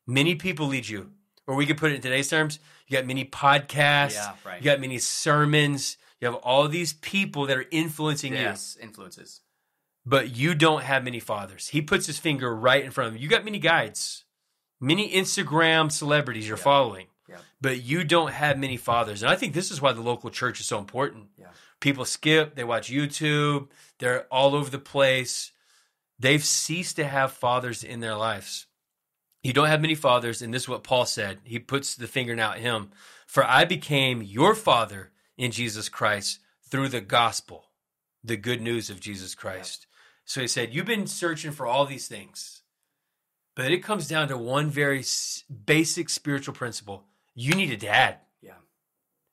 many 0.07 0.35
people 0.35 0.67
lead 0.67 0.87
you." 0.87 1.11
Or 1.47 1.55
we 1.55 1.65
could 1.65 1.77
put 1.77 1.91
it 1.91 1.95
in 1.95 2.01
today's 2.01 2.29
terms, 2.29 2.59
you 2.87 2.95
got 2.95 3.05
many 3.05 3.25
podcasts, 3.25 4.13
Yeah, 4.13 4.35
right. 4.45 4.59
you 4.61 4.65
got 4.65 4.79
many 4.79 4.99
sermons, 4.99 5.97
you 6.21 6.27
have 6.27 6.35
all 6.35 6.67
these 6.67 6.93
people 6.93 7.47
that 7.47 7.57
are 7.57 7.65
influencing 7.71 8.33
you 8.33 8.39
Yes, 8.39 8.77
influences. 8.79 9.41
but 10.05 10.35
you 10.35 10.53
don't 10.55 10.83
have 10.83 11.03
many 11.03 11.19
fathers. 11.19 11.69
He 11.69 11.81
puts 11.81 12.05
his 12.05 12.19
finger 12.19 12.55
right 12.55 12.83
in 12.85 12.91
front 12.91 13.09
of 13.09 13.15
you. 13.15 13.23
You 13.23 13.27
got 13.27 13.43
many 13.43 13.59
guides, 13.59 14.23
many 14.79 15.11
Instagram 15.11 15.91
celebrities 15.91 16.47
you're 16.47 16.57
Yeah. 16.57 16.63
following, 16.63 17.07
Yeah. 17.27 17.37
but 17.59 17.81
you 17.81 18.03
don't 18.03 18.31
have 18.31 18.57
many 18.59 18.77
fathers. 18.77 19.23
And 19.23 19.31
I 19.31 19.35
think 19.35 19.53
this 19.53 19.71
is 19.71 19.81
why 19.81 19.91
the 19.93 20.01
local 20.01 20.29
church 20.29 20.59
is 20.59 20.67
so 20.67 20.77
important. 20.77 21.29
Yeah. 21.37 21.47
People 21.79 22.05
skip, 22.05 22.53
they 22.55 22.63
watch 22.63 22.89
YouTube, 22.91 23.69
they're 23.97 24.25
all 24.31 24.53
over 24.55 24.69
the 24.69 24.77
place. 24.79 25.51
They've 26.19 26.45
ceased 26.45 26.97
to 26.97 27.07
have 27.07 27.31
fathers 27.33 27.83
in 27.83 27.99
their 27.99 28.15
lives. 28.15 28.67
You 29.41 29.53
don't 29.53 29.69
have 29.69 29.81
many 29.81 29.95
fathers, 29.95 30.43
and 30.43 30.53
this 30.53 30.63
is 30.63 30.69
what 30.69 30.83
Paul 30.83 31.05
said. 31.07 31.39
He 31.43 31.57
puts 31.57 31.95
the 31.95 32.07
finger 32.07 32.35
now 32.35 32.51
at 32.51 32.59
him. 32.59 32.91
For 33.25 33.43
I 33.43 33.65
became 33.65 34.21
your 34.21 34.53
father 34.53 35.11
in 35.41 35.49
Jesus 35.49 35.89
Christ 35.89 36.39
through 36.69 36.87
the 36.89 37.01
gospel, 37.01 37.65
the 38.23 38.37
good 38.37 38.61
news 38.61 38.91
of 38.91 38.99
Jesus 38.99 39.33
Christ. 39.33 39.87
So 40.23 40.39
he 40.39 40.47
said, 40.47 40.71
You've 40.71 40.85
been 40.85 41.07
searching 41.07 41.51
for 41.51 41.65
all 41.65 41.87
these 41.87 42.07
things, 42.07 42.61
but 43.55 43.71
it 43.71 43.83
comes 43.83 44.07
down 44.07 44.27
to 44.27 44.37
one 44.37 44.69
very 44.69 45.03
basic 45.65 46.09
spiritual 46.09 46.53
principle 46.53 47.05
you 47.33 47.55
need 47.55 47.71
a 47.71 47.77
dad, 47.77 48.17
Yeah. 48.41 48.59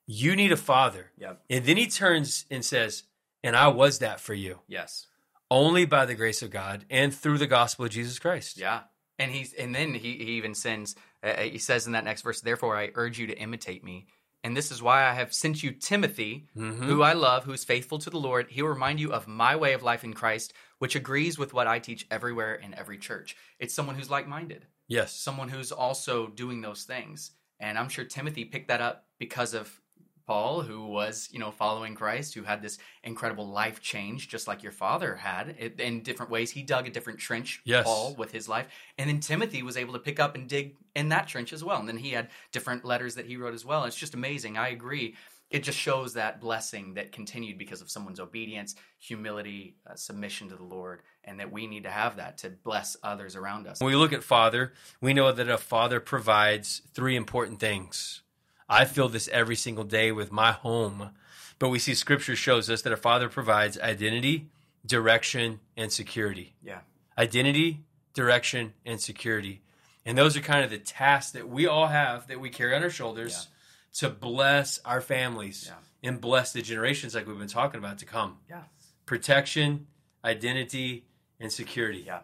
you 0.07 0.35
need 0.35 0.51
a 0.51 0.57
father. 0.57 1.11
Yep. 1.17 1.43
And 1.49 1.65
then 1.65 1.77
he 1.77 1.85
turns 1.85 2.45
and 2.49 2.65
says, 2.65 3.03
And 3.43 3.55
I 3.55 3.67
was 3.67 3.99
that 3.99 4.19
for 4.19 4.33
you, 4.33 4.61
Yes. 4.67 5.05
only 5.51 5.85
by 5.85 6.05
the 6.05 6.15
grace 6.15 6.41
of 6.41 6.49
God 6.49 6.85
and 6.89 7.13
through 7.13 7.37
the 7.37 7.45
gospel 7.45 7.85
of 7.85 7.91
Jesus 7.91 8.17
Christ. 8.17 8.57
Yeah. 8.57 8.81
And 9.19 9.31
he's 9.31 9.53
and 9.53 9.75
then 9.75 9.93
he, 9.93 10.13
he 10.13 10.31
even 10.37 10.55
sends 10.55 10.95
uh, 11.21 11.33
he 11.35 11.59
says 11.59 11.85
in 11.85 11.91
that 11.91 12.05
next 12.05 12.23
verse, 12.23 12.41
therefore 12.41 12.75
I 12.75 12.89
urge 12.95 13.19
you 13.19 13.27
to 13.27 13.37
imitate 13.37 13.83
me. 13.83 14.07
And 14.43 14.55
this 14.55 14.71
is 14.71 14.81
why 14.81 15.03
I 15.05 15.13
have 15.13 15.33
sent 15.33 15.63
you 15.63 15.71
Timothy, 15.71 16.47
Mhm. 16.55 16.85
who 16.85 17.01
I 17.01 17.13
love, 17.13 17.43
who 17.43 17.51
is 17.51 17.65
faithful 17.65 17.99
to 17.99 18.09
the 18.09 18.19
Lord. 18.19 18.49
He 18.51 18.61
will 18.61 18.69
remind 18.69 18.99
you 18.99 19.11
of 19.11 19.27
my 19.27 19.55
way 19.55 19.73
of 19.73 19.83
life 19.83 20.03
in 20.03 20.13
Christ, 20.13 20.53
which 20.77 20.95
agrees 20.95 21.37
with 21.37 21.53
what 21.53 21.67
I 21.67 21.79
teach 21.79 22.07
everywhere 22.09 22.55
in 22.55 22.73
every 22.73 22.97
church. 22.97 23.35
It's 23.59 23.73
someone 23.73 23.95
who's 23.95 24.09
like 24.09 24.27
minded, 24.27 24.65
Yes. 24.87 25.13
someone 25.13 25.49
who's 25.49 25.71
also 25.73 26.27
doing 26.27 26.61
those 26.61 26.83
things. 26.83 27.31
And 27.59 27.77
I'm 27.77 27.89
sure 27.89 28.05
Timothy 28.05 28.45
picked 28.45 28.69
that 28.69 28.79
up 28.79 29.09
because 29.17 29.53
of 29.53 29.81
Paul, 30.29 30.61
who 30.61 30.85
was, 30.85 31.27
you 31.31 31.39
know, 31.39 31.49
following 31.49 31.95
Christ, 31.95 32.35
who 32.35 32.43
had 32.43 32.61
this 32.61 32.77
incredible 33.03 33.47
life 33.47 33.81
change, 33.81 34.29
just 34.29 34.47
like 34.47 34.61
your 34.61 34.71
father 34.71 35.15
had 35.15 35.55
it, 35.57 35.79
in 35.79 36.03
different 36.03 36.29
ways. 36.29 36.51
He 36.51 36.61
dug 36.61 36.87
a 36.87 36.91
different 36.91 37.17
trench, 37.17 37.61
Yes. 37.65 37.83
Paul, 37.83 38.13
with 38.13 38.31
his 38.31 38.47
life. 38.47 38.67
And 38.99 39.09
then 39.09 39.21
Timothy 39.21 39.63
was 39.63 39.75
able 39.75 39.93
to 39.93 39.99
pick 39.99 40.19
up 40.19 40.35
and 40.35 40.47
dig 40.47 40.75
in 40.95 41.09
that 41.09 41.27
trench 41.27 41.51
as 41.51 41.63
well. 41.63 41.79
And 41.79 41.87
then 41.87 41.97
he 41.97 42.11
had 42.11 42.29
different 42.51 42.85
letters 42.85 43.15
that 43.15 43.25
he 43.25 43.37
wrote 43.37 43.55
as 43.55 43.65
well. 43.65 43.85
It's 43.85 43.95
just 43.95 44.13
amazing. 44.13 44.55
I 44.55 44.69
agree. 44.69 45.15
It 45.49 45.63
just 45.63 45.79
shows 45.79 46.13
that 46.13 46.39
blessing 46.39 46.93
that 46.93 47.11
continued 47.11 47.57
because 47.57 47.81
of 47.81 47.89
someone's 47.89 48.19
obedience, 48.19 48.75
humility, 48.99 49.77
uh, 49.89 49.95
submission 49.95 50.47
to 50.49 50.55
the 50.55 50.63
Lord, 50.63 51.01
and 51.23 51.39
that 51.39 51.51
we 51.51 51.65
need 51.65 51.85
to 51.85 51.89
have 51.89 52.17
that 52.17 52.37
to 52.39 52.51
bless 52.51 52.95
others 53.01 53.35
around 53.35 53.65
us. 53.65 53.79
When 53.79 53.91
we 53.91 53.95
look 53.95 54.13
at 54.13 54.23
father, 54.23 54.73
we 55.01 55.15
know 55.15 55.31
that 55.31 55.49
a 55.49 55.57
father 55.57 55.99
provides 55.99 56.83
three 56.93 57.15
important 57.15 57.59
things. 57.59 58.21
I 58.69 58.85
feel 58.85 59.09
this 59.09 59.27
every 59.29 59.55
single 59.55 59.83
day 59.83 60.11
with 60.11 60.31
my 60.31 60.51
home, 60.51 61.09
but 61.57 61.69
we 61.69 61.79
see 61.79 61.93
scripture 61.95 62.35
shows 62.35 62.69
us 62.69 62.81
that 62.83 62.93
a 62.93 62.97
father 62.97 63.27
provides 63.29 63.79
identity, 63.79 64.47
direction, 64.85 65.59
and 65.75 65.91
security. 65.91 66.55
Yeah. 66.63 66.79
Identity, 67.17 67.81
direction, 68.13 68.73
and 68.85 69.01
security. 69.01 69.61
And 70.05 70.17
those 70.17 70.37
are 70.37 70.41
kind 70.41 70.63
of 70.63 70.69
the 70.69 70.77
tasks 70.77 71.31
that 71.31 71.49
we 71.49 71.67
all 71.67 71.87
have 71.87 72.27
that 72.27 72.39
we 72.39 72.49
carry 72.49 72.75
on 72.75 72.83
our 72.83 72.89
shoulders 72.89 73.47
to 73.95 74.09
bless 74.09 74.79
our 74.85 75.01
families 75.01 75.65
Yeah. 75.69 76.09
and 76.09 76.21
bless 76.21 76.53
the 76.53 76.61
generations 76.61 77.15
like 77.15 77.27
we've 77.27 77.37
been 77.39 77.47
talking 77.47 77.79
about 77.79 77.97
to 77.99 78.05
come. 78.05 78.37
Yeah. 78.49 78.63
Protection, 79.05 79.87
identity, 80.23 81.05
and 81.39 81.51
security. 81.51 82.03
Yeah, 82.05 82.19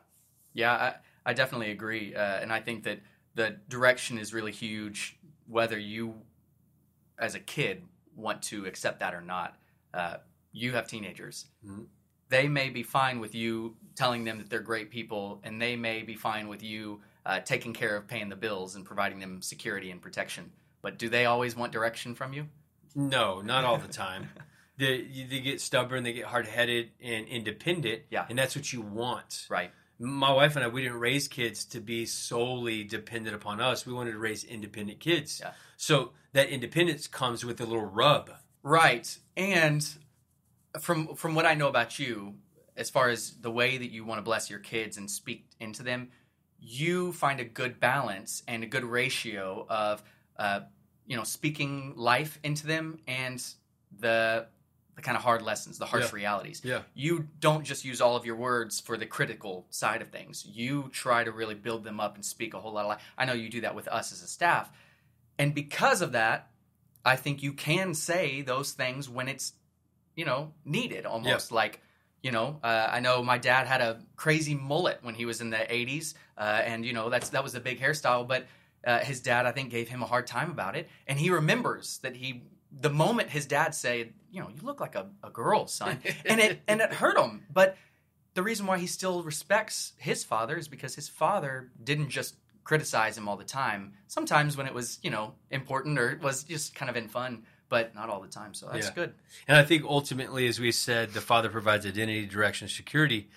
yeah, 0.53 0.71
I, 0.73 0.93
I 1.31 1.33
definitely 1.33 1.71
agree, 1.71 2.13
uh, 2.15 2.19
and 2.19 2.51
I 2.53 2.59
think 2.59 2.83
that 2.83 2.99
the 3.33 3.57
direction 3.67 4.17
is 4.17 4.33
really 4.33 4.51
huge. 4.51 5.17
Whether 5.47 5.77
you, 5.79 6.15
as 7.19 7.35
a 7.35 7.39
kid, 7.39 7.83
want 8.15 8.41
to 8.43 8.65
accept 8.65 8.99
that 8.99 9.13
or 9.13 9.21
not, 9.21 9.57
uh, 9.93 10.17
you 10.51 10.71
have 10.73 10.87
teenagers. 10.87 11.45
Mhm. 11.65 11.87
They 12.29 12.47
may 12.47 12.69
be 12.69 12.81
fine 12.83 13.19
with 13.19 13.35
you 13.35 13.75
telling 13.95 14.23
them 14.23 14.37
that 14.39 14.49
they're 14.49 14.59
great 14.61 14.89
people, 14.89 15.39
and 15.43 15.61
they 15.61 15.75
may 15.75 16.01
be 16.01 16.15
fine 16.15 16.47
with 16.47 16.63
you 16.63 17.01
uh, 17.25 17.39
taking 17.39 17.73
care 17.73 17.95
of 17.95 18.07
paying 18.07 18.29
the 18.29 18.35
bills 18.35 18.75
and 18.75 18.85
providing 18.85 19.19
them 19.19 19.41
security 19.41 19.89
and 19.91 20.01
protection. 20.01 20.51
But 20.81 20.97
do 20.99 21.09
they 21.09 21.25
always 21.25 21.55
want 21.55 21.71
direction 21.71 22.13
from 22.13 22.33
you? 22.33 22.47
No, 22.93 23.41
not 23.41 23.63
all 23.63 23.77
the 23.79 23.87
time. 24.05 24.29
they, 24.77 25.01
they 25.01 25.39
get 25.39 25.59
stubborn, 25.59 26.03
they 26.03 26.13
get 26.13 26.25
hard 26.25 26.45
headed 26.47 26.91
and 27.01 27.27
independent. 27.27 28.03
Yeah. 28.11 28.25
And 28.29 28.37
that's 28.37 28.55
what 28.55 28.71
you 28.71 28.81
want. 28.81 29.47
Right. 29.49 29.71
My 29.97 30.31
wife 30.31 30.55
and 30.55 30.65
I, 30.65 30.67
we 30.67 30.81
didn't 30.81 30.99
raise 30.99 31.27
kids 31.27 31.65
to 31.65 31.79
be 31.79 32.05
solely 32.05 32.83
dependent 32.83 33.35
upon 33.35 33.61
us. 33.61 33.85
We 33.85 33.93
wanted 33.93 34.11
to 34.11 34.17
raise 34.17 34.43
independent 34.43 34.99
kids. 34.99 35.39
Yeah. 35.41 35.51
So 35.77 36.11
that 36.33 36.49
independence 36.49 37.07
comes 37.07 37.45
with 37.45 37.61
a 37.61 37.65
little 37.65 37.85
rub. 37.85 38.31
Right. 38.61 39.17
And 39.37 39.87
from 40.79 41.15
from 41.15 41.35
what 41.35 41.45
I 41.45 41.53
know 41.53 41.67
about 41.67 41.97
you, 41.99 42.35
as 42.75 42.89
far 42.89 43.09
as 43.09 43.31
the 43.41 43.51
way 43.51 43.77
that 43.77 43.91
you 43.91 44.03
want 44.03 44.17
to 44.19 44.23
bless 44.23 44.49
your 44.49 44.59
kids 44.59 44.97
and 44.97 45.09
speak 45.09 45.45
into 45.59 45.83
them, 45.83 46.09
you 46.59 47.13
find 47.13 47.39
a 47.39 47.45
good 47.45 47.79
balance 47.79 48.43
and 48.47 48.63
a 48.63 48.67
good 48.67 48.83
ratio 48.83 49.65
of 49.69 50.03
uh, 50.37 50.61
you 51.05 51.15
know 51.15 51.23
speaking 51.23 51.93
life 51.95 52.39
into 52.43 52.67
them 52.67 52.99
and 53.07 53.43
the 53.99 54.47
the 54.95 55.01
kind 55.01 55.17
of 55.17 55.23
hard 55.23 55.41
lessons, 55.41 55.77
the 55.77 55.85
harsh 55.85 56.05
Yeah. 56.05 56.09
realities. 56.13 56.61
Yeah. 56.63 56.81
You 56.93 57.27
don't 57.39 57.63
just 57.65 57.83
use 57.83 57.99
all 58.01 58.15
of 58.15 58.25
your 58.25 58.35
words 58.37 58.79
for 58.79 58.95
the 58.97 59.05
critical 59.05 59.65
side 59.69 60.01
of 60.01 60.09
things. 60.09 60.45
You 60.45 60.89
try 60.93 61.23
to 61.23 61.31
really 61.31 61.55
build 61.55 61.83
them 61.83 61.99
up 61.99 62.15
and 62.15 62.23
speak 62.23 62.53
a 62.53 62.59
whole 62.59 62.71
lot 62.73 62.81
of 62.85 62.87
life. 62.89 63.01
I 63.17 63.25
know 63.25 63.33
you 63.33 63.49
do 63.49 63.61
that 63.61 63.75
with 63.75 63.87
us 63.89 64.11
as 64.13 64.21
a 64.23 64.27
staff. 64.27 64.71
And 65.37 65.53
because 65.53 66.01
of 66.01 66.13
that, 66.13 66.49
I 67.03 67.17
think 67.17 67.43
you 67.43 67.51
can 67.53 67.93
say 67.93 68.41
those 68.41 68.71
things 68.71 69.09
when 69.09 69.27
it's, 69.27 69.53
you 70.15 70.23
know, 70.25 70.53
needed 70.63 71.05
almost. 71.05 71.51
Like, 71.51 71.81
you 72.23 72.31
know, 72.31 72.59
uh, 72.63 72.87
I 72.89 73.01
know 73.01 73.21
my 73.21 73.37
dad 73.37 73.67
had 73.67 73.81
a 73.81 74.01
crazy 74.15 74.55
mullet 74.55 74.99
when 75.01 75.13
he 75.13 75.25
was 75.25 75.41
in 75.41 75.49
the 75.49 75.57
80s. 75.57 76.13
Uh, 76.37 76.41
and, 76.63 76.85
you 76.85 76.93
know, 76.93 77.09
that's 77.09 77.29
that 77.29 77.43
was 77.43 77.53
a 77.53 77.59
big 77.59 77.79
hairstyle. 77.81 78.25
But 78.27 78.47
uh, 78.87 78.99
his 78.99 79.19
dad, 79.19 79.45
I 79.45 79.51
think, 79.51 79.71
gave 79.71 79.89
him 79.89 80.01
a 80.01 80.05
hard 80.05 80.25
time 80.25 80.49
about 80.49 80.75
it. 80.77 80.87
And 81.05 81.19
he 81.19 81.29
remembers 81.31 81.97
that 81.99 82.15
he, 82.15 82.43
the 82.79 82.89
moment 82.89 83.29
his 83.29 83.45
dad 83.45 83.73
said, 83.73 84.13
you 84.31 84.41
know, 84.41 84.49
you 84.49 84.61
look 84.61 84.79
like 84.79 84.95
a, 84.95 85.07
a 85.23 85.29
girl, 85.29 85.67
son. 85.67 85.99
and 86.25 86.39
it 86.39 86.61
and 86.67 86.81
it 86.81 86.93
hurt 86.93 87.17
him. 87.17 87.45
But 87.51 87.77
the 88.33 88.43
reason 88.43 88.65
why 88.67 88.77
he 88.77 88.87
still 88.87 89.23
respects 89.23 89.93
his 89.97 90.23
father 90.23 90.57
is 90.57 90.67
because 90.67 90.93
his 90.95 91.07
father 91.07 91.71
didn't 91.81 92.09
just 92.09 92.35
criticize 92.65 93.17
him 93.17 93.29
all 93.29 93.37
the 93.37 93.45
time. 93.45 93.93
Sometimes 94.07 94.57
when 94.57 94.65
it 94.67 94.73
was, 94.73 94.99
you 95.03 95.09
know, 95.11 95.35
important 95.51 95.97
or 95.99 96.09
it 96.09 96.21
was 96.21 96.43
just 96.43 96.75
kind 96.75 96.89
of 96.89 96.97
in 96.97 97.07
fun, 97.07 97.43
but 97.69 97.93
not 97.95 98.09
all 98.09 98.19
the 98.21 98.27
time. 98.27 98.53
So 98.53 98.67
that's 98.71 98.87
Yeah. 98.87 98.93
good. 98.93 99.13
And 99.47 99.55
I 99.57 99.63
think 99.63 99.85
ultimately, 99.85 100.47
as 100.47 100.59
we 100.59 100.71
said, 100.71 101.11
the 101.13 101.21
father 101.21 101.49
provides 101.49 101.85
identity, 101.85 102.25
direction, 102.25 102.67
security. 102.67 103.29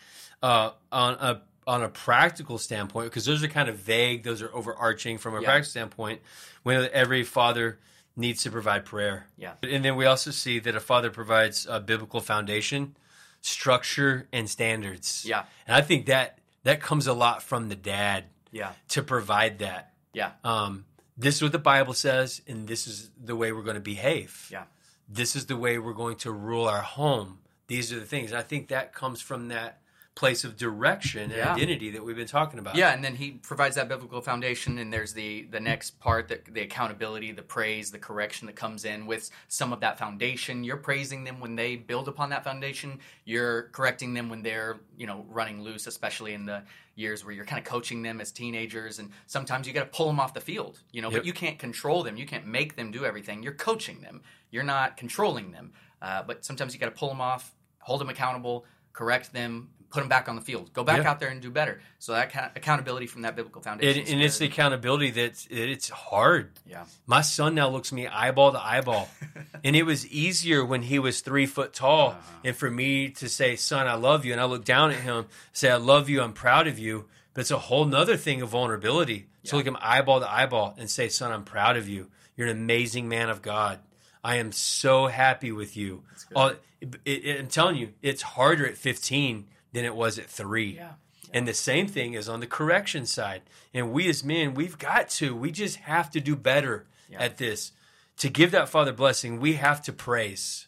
Uh, 0.43 0.71
on 0.91 1.15
a 1.15 1.43
on 1.67 1.83
a 1.83 1.89
practical 1.91 2.57
standpoint, 2.57 3.11
because 3.11 3.27
those 3.27 3.45
are 3.45 3.49
kind 3.49 3.69
of 3.69 3.77
vague, 3.77 4.23
those 4.23 4.41
are 4.41 4.51
overarching 4.55 5.19
from 5.19 5.35
a 5.35 5.41
Yeah. 5.43 5.45
practical 5.49 5.71
standpoint. 5.71 6.23
When 6.63 6.89
every 6.95 7.25
father 7.25 7.79
needs 8.19 8.43
to 8.43 8.51
provide 8.51 8.85
prayer, 8.85 9.27
Yeah. 9.37 9.55
and 9.63 9.85
then 9.85 9.97
we 9.97 10.05
also 10.05 10.31
see 10.33 10.59
that 10.59 10.75
a 10.75 10.81
father 10.81 11.09
provides 11.11 11.67
a 11.67 11.81
biblical 11.81 12.21
foundation, 12.21 12.97
structure, 13.41 14.29
and 14.33 14.51
standards. 14.51 15.25
Yeah. 15.25 15.45
and 15.67 15.77
I 15.77 15.81
think 15.81 16.07
that 16.07 16.39
that 16.65 16.81
comes 16.83 17.07
a 17.07 17.13
lot 17.15 17.43
from 17.43 17.69
the 17.69 17.77
dad 17.77 18.25
Yeah. 18.51 18.73
to 18.89 19.03
provide 19.03 19.61
that. 19.61 19.93
Yeah. 20.13 20.33
Um, 20.45 20.85
this 21.17 21.37
is 21.37 21.43
what 21.43 21.53
the 21.53 21.59
Bible 21.59 21.95
says, 21.95 22.43
and 22.47 22.67
this 22.69 22.87
is 22.87 23.11
the 23.19 23.37
way 23.37 23.53
we're 23.53 23.63
going 23.63 23.75
to 23.77 23.81
behave 23.81 24.49
Yeah. 24.51 24.65
this 25.09 25.35
is 25.37 25.47
the 25.47 25.57
way 25.57 25.79
we're 25.79 25.93
going 25.95 26.17
to 26.17 26.31
rule 26.33 26.69
our 26.69 26.83
home. 26.83 27.39
These 27.69 27.93
are 27.93 28.01
the 28.01 28.07
things. 28.07 28.31
And 28.33 28.39
I 28.39 28.43
think 28.43 28.69
that 28.69 28.93
comes 28.93 29.21
from 29.21 29.49
that 29.49 29.81
place 30.19 30.43
of 30.43 30.57
direction 30.57 31.23
and 31.23 31.33
Yeah. 31.33 31.55
identity 31.55 31.91
that 31.93 32.05
we've 32.05 32.17
been 32.17 32.27
talking 32.27 32.59
about. 32.59 32.75
Yeah, 32.75 32.93
and 32.93 33.05
then 33.05 33.15
he 33.15 33.31
provides 33.31 33.77
that 33.77 33.89
biblical 33.89 34.21
foundation, 34.21 34.79
and 34.79 34.93
there's 34.93 35.13
the 35.15 35.43
the 35.45 35.61
next 35.61 36.01
part 36.01 36.27
that 36.29 36.45
the 36.53 36.61
accountability, 36.63 37.31
the 37.31 37.43
praise, 37.43 37.93
the 37.93 38.01
correction 38.01 38.47
that 38.49 38.57
comes 38.57 38.85
in 38.85 39.07
with 39.07 39.31
some 39.47 39.73
of 39.73 39.79
that 39.81 39.97
foundation. 39.97 40.65
You're 40.65 40.77
praising 40.91 41.23
them 41.23 41.39
when 41.39 41.55
they 41.55 41.77
build 41.77 42.09
upon 42.09 42.31
that 42.31 42.43
foundation. 42.43 42.99
You're 43.25 43.69
correcting 43.71 44.13
them 44.15 44.29
when 44.29 44.43
they're 44.43 44.81
you 44.97 45.07
know 45.07 45.25
running 45.29 45.63
loose, 45.63 45.87
especially 45.87 46.35
in 46.35 46.47
the 46.47 46.65
years 46.97 47.25
where 47.25 47.33
you're 47.33 47.45
kind 47.45 47.61
of 47.61 47.65
coaching 47.65 48.03
them 48.03 48.21
as 48.21 48.33
teenagers, 48.33 48.99
and 48.99 49.13
sometimes 49.29 49.69
you 49.69 49.73
got 49.73 49.85
to 49.85 49.97
pull 49.97 50.09
them 50.09 50.19
off 50.19 50.35
the 50.35 50.41
field. 50.41 50.81
You 50.91 51.01
know, 51.01 51.11
Yep. 51.13 51.19
but 51.21 51.27
you 51.27 51.33
can't 51.33 51.57
control 51.61 52.03
them. 52.03 52.17
You 52.17 52.27
can't 52.27 52.45
make 52.45 52.75
them 52.75 52.91
do 52.91 53.05
everything. 53.05 53.45
You're 53.45 53.55
coaching 53.55 54.01
them. 54.01 54.23
You're 54.51 54.65
not 54.65 54.97
controlling 54.97 55.53
them. 55.53 55.73
Uh, 56.03 56.25
but 56.25 56.45
sometimes 56.45 56.75
you 56.75 56.81
got 56.81 56.87
to 56.87 56.99
pull 56.99 57.09
them 57.09 57.21
off, 57.21 57.55
hold 57.79 58.01
them 58.01 58.09
accountable, 58.09 58.67
correct 58.93 59.33
them, 59.33 59.71
put 59.91 60.01
them 60.01 60.09
back 60.09 60.29
on 60.29 60.37
the 60.37 60.43
field. 60.43 60.73
Go 60.73 60.85
back 60.85 61.03
Yeah. 61.03 61.11
out 61.11 61.19
there 61.21 61.29
and 61.31 61.41
do 61.41 61.51
better. 61.51 61.81
So 61.99 62.13
that 62.13 62.53
accountability 62.55 63.07
from 63.07 63.23
that 63.23 63.35
biblical 63.37 63.63
foundation. 63.63 63.99
And, 64.01 64.07
is 64.07 64.13
and 64.13 64.23
it's 64.23 64.39
the 64.39 64.47
accountability 64.47 65.11
that 65.13 65.47
it's 65.51 65.89
hard. 65.89 66.51
yeah, 66.67 66.85
My 67.07 67.23
son 67.23 67.55
now 67.55 67.69
looks 67.71 67.91
me 67.93 68.07
eyeball 68.07 68.53
to 68.53 68.63
eyeball. 68.63 69.09
and 69.65 69.75
it 69.75 69.85
was 69.85 70.07
easier 70.09 70.65
when 70.65 70.83
he 70.83 70.99
was 70.99 71.21
three 71.23 71.47
foot 71.47 71.73
tall. 71.73 72.11
Uh-huh. 72.11 72.21
And 72.45 72.57
for 72.57 72.71
me 72.71 73.09
to 73.11 73.29
say, 73.29 73.57
son, 73.57 73.87
I 73.87 73.95
love 73.95 74.25
you. 74.25 74.33
And 74.33 74.41
I 74.41 74.45
look 74.45 74.65
down 74.65 74.91
at 74.91 74.99
him, 75.01 75.27
say, 75.53 75.71
I 75.71 75.77
love 75.77 76.09
you. 76.09 76.21
I'm 76.21 76.33
proud 76.35 76.67
of 76.69 76.79
you. 76.79 77.07
But 77.35 77.43
it's 77.43 77.51
a 77.51 77.59
whole 77.59 77.85
nother 77.85 78.17
thing 78.17 78.43
of 78.43 78.51
vulnerability. 78.51 79.27
Yeah. 79.43 79.51
So 79.51 79.57
look 79.57 79.67
him 79.67 79.77
eyeball 79.81 80.21
to 80.21 80.31
eyeball 80.31 80.75
and 80.79 80.91
say, 80.91 81.09
son, 81.09 81.33
I'm 81.33 81.45
proud 81.45 81.77
of 81.77 81.89
you. 81.89 82.09
You're 82.37 82.49
an 82.49 82.57
amazing 82.57 83.09
man 83.09 83.31
of 83.31 83.43
God. 83.43 83.79
I 84.23 84.37
am 84.37 84.53
so 84.53 85.07
happy 85.07 85.53
with 85.53 85.77
you. 85.77 86.03
All, 86.35 86.53
it, 86.81 86.95
it- 87.05 87.41
I'm 87.41 87.47
telling 87.47 87.77
you, 87.77 87.95
it's 88.03 88.23
harder 88.23 88.67
at 88.67 88.77
15 88.77 89.47
than 89.73 89.85
it 89.85 89.95
was 89.95 90.19
at 90.19 90.27
three. 90.27 90.77
yeah, 90.77 90.93
And 91.33 91.47
the 91.47 91.55
same 91.55 91.87
thing 91.87 92.15
is 92.15 92.29
on 92.29 92.41
the 92.41 92.47
correction 92.47 93.07
side. 93.07 93.43
And 93.75 93.93
we 93.93 94.09
as 94.09 94.25
men, 94.25 94.55
we've 94.55 94.79
got 94.79 95.09
to, 95.11 95.35
we 95.37 95.51
just 95.53 95.77
have 95.77 96.11
to 96.11 96.21
do 96.21 96.35
better 96.37 96.87
Yeah. 97.09 97.21
at 97.23 97.37
this. 97.39 97.73
To 98.19 98.29
give 98.29 98.51
that 98.51 98.69
Father 98.69 98.93
blessing, 98.93 99.39
we 99.41 99.55
have 99.55 99.81
to 99.83 99.93
praise 99.93 100.67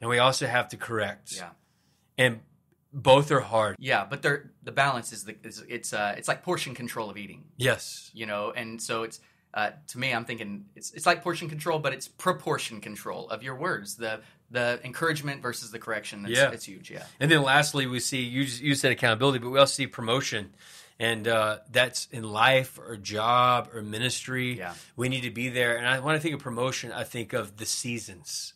and 0.00 0.08
we 0.10 0.18
also 0.18 0.46
have 0.46 0.68
to 0.70 0.76
correct. 0.76 1.30
Mm-hmm. 1.32 1.44
yeah, 1.44 2.24
And 2.26 2.40
both 2.92 3.30
are 3.30 3.40
hard. 3.40 3.76
yeah. 3.78 4.04
But 4.04 4.20
they're, 4.22 4.50
the 4.62 4.72
balance 4.72 5.12
is 5.12 5.24
the 5.24 5.36
is, 5.44 5.64
it's 5.68 5.92
uh 5.92 6.14
it's 6.18 6.26
like 6.28 6.42
portion 6.42 6.74
control 6.74 7.08
of 7.08 7.16
eating. 7.16 7.44
Yes. 7.56 8.10
You 8.14 8.26
know, 8.26 8.52
and 8.54 8.82
so 8.82 9.04
it's 9.04 9.20
uh, 9.54 9.70
to 9.88 9.98
me, 9.98 10.12
I'm 10.12 10.24
thinking 10.24 10.66
it's 10.76 10.90
it's 10.92 11.06
like 11.06 11.22
portion 11.22 11.48
control, 11.48 11.78
but 11.78 11.92
it's 11.92 12.08
proportion 12.08 12.80
control 12.80 13.28
of 13.30 13.42
your 13.42 13.54
words. 13.56 13.96
The 13.96 14.20
the 14.50 14.80
encouragement 14.84 15.42
versus 15.42 15.70
the 15.70 15.78
correction. 15.78 16.24
It's, 16.26 16.36
Yeah. 16.36 16.50
it's 16.50 16.64
huge. 16.64 16.90
Yeah, 16.90 17.04
And 17.20 17.30
then 17.30 17.42
lastly, 17.42 17.86
we 17.86 18.00
see, 18.00 18.22
you, 18.22 18.42
you 18.42 18.74
said 18.74 18.90
accountability, 18.92 19.38
but 19.38 19.50
we 19.50 19.58
also 19.58 19.72
see 19.74 19.86
promotion. 19.86 20.54
And 20.98 21.26
uh, 21.28 21.58
that's 21.70 22.08
in 22.10 22.24
life 22.24 22.78
or 22.78 22.96
job 22.96 23.70
or 23.72 23.80
ministry. 23.80 24.58
Yeah. 24.58 24.74
We 24.96 25.08
need 25.08 25.22
to 25.22 25.30
be 25.30 25.48
there. 25.48 25.76
And 25.78 25.86
I, 25.86 26.00
when 26.00 26.14
I 26.14 26.18
think 26.18 26.34
of 26.34 26.40
promotion, 26.40 26.92
I 26.92 27.04
think 27.04 27.32
of 27.32 27.56
the 27.56 27.64
seasons 27.64 28.52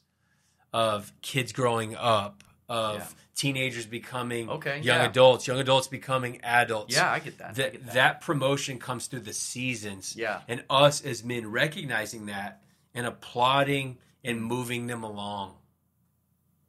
of 0.72 1.12
kids 1.22 1.52
growing 1.52 1.94
up, 1.96 2.42
of 2.68 2.96
Yeah. 2.98 3.06
teenagers 3.34 3.86
becoming 3.86 4.50
Okay, 4.50 4.80
young 4.80 4.98
yeah. 4.98 5.04
adults, 5.08 5.46
young 5.46 5.58
adults 5.60 5.86
becoming 5.88 6.40
adults. 6.42 6.94
Yeah, 6.94 7.10
I 7.10 7.18
get 7.20 7.38
that. 7.38 7.50
I 7.50 7.52
get 7.54 7.84
that 7.86 7.94
that. 7.94 8.20
promotion 8.20 8.78
comes 8.78 9.06
through 9.06 9.20
the 9.20 9.32
seasons. 9.32 10.14
Yeah. 10.16 10.40
And 10.48 10.64
us 10.68 11.02
as 11.04 11.22
men 11.24 11.50
recognizing 11.50 12.26
that 12.26 12.62
and 12.94 13.06
applauding 13.06 13.98
and 14.22 14.42
moving 14.42 14.86
them 14.86 15.02
along. 15.02 15.54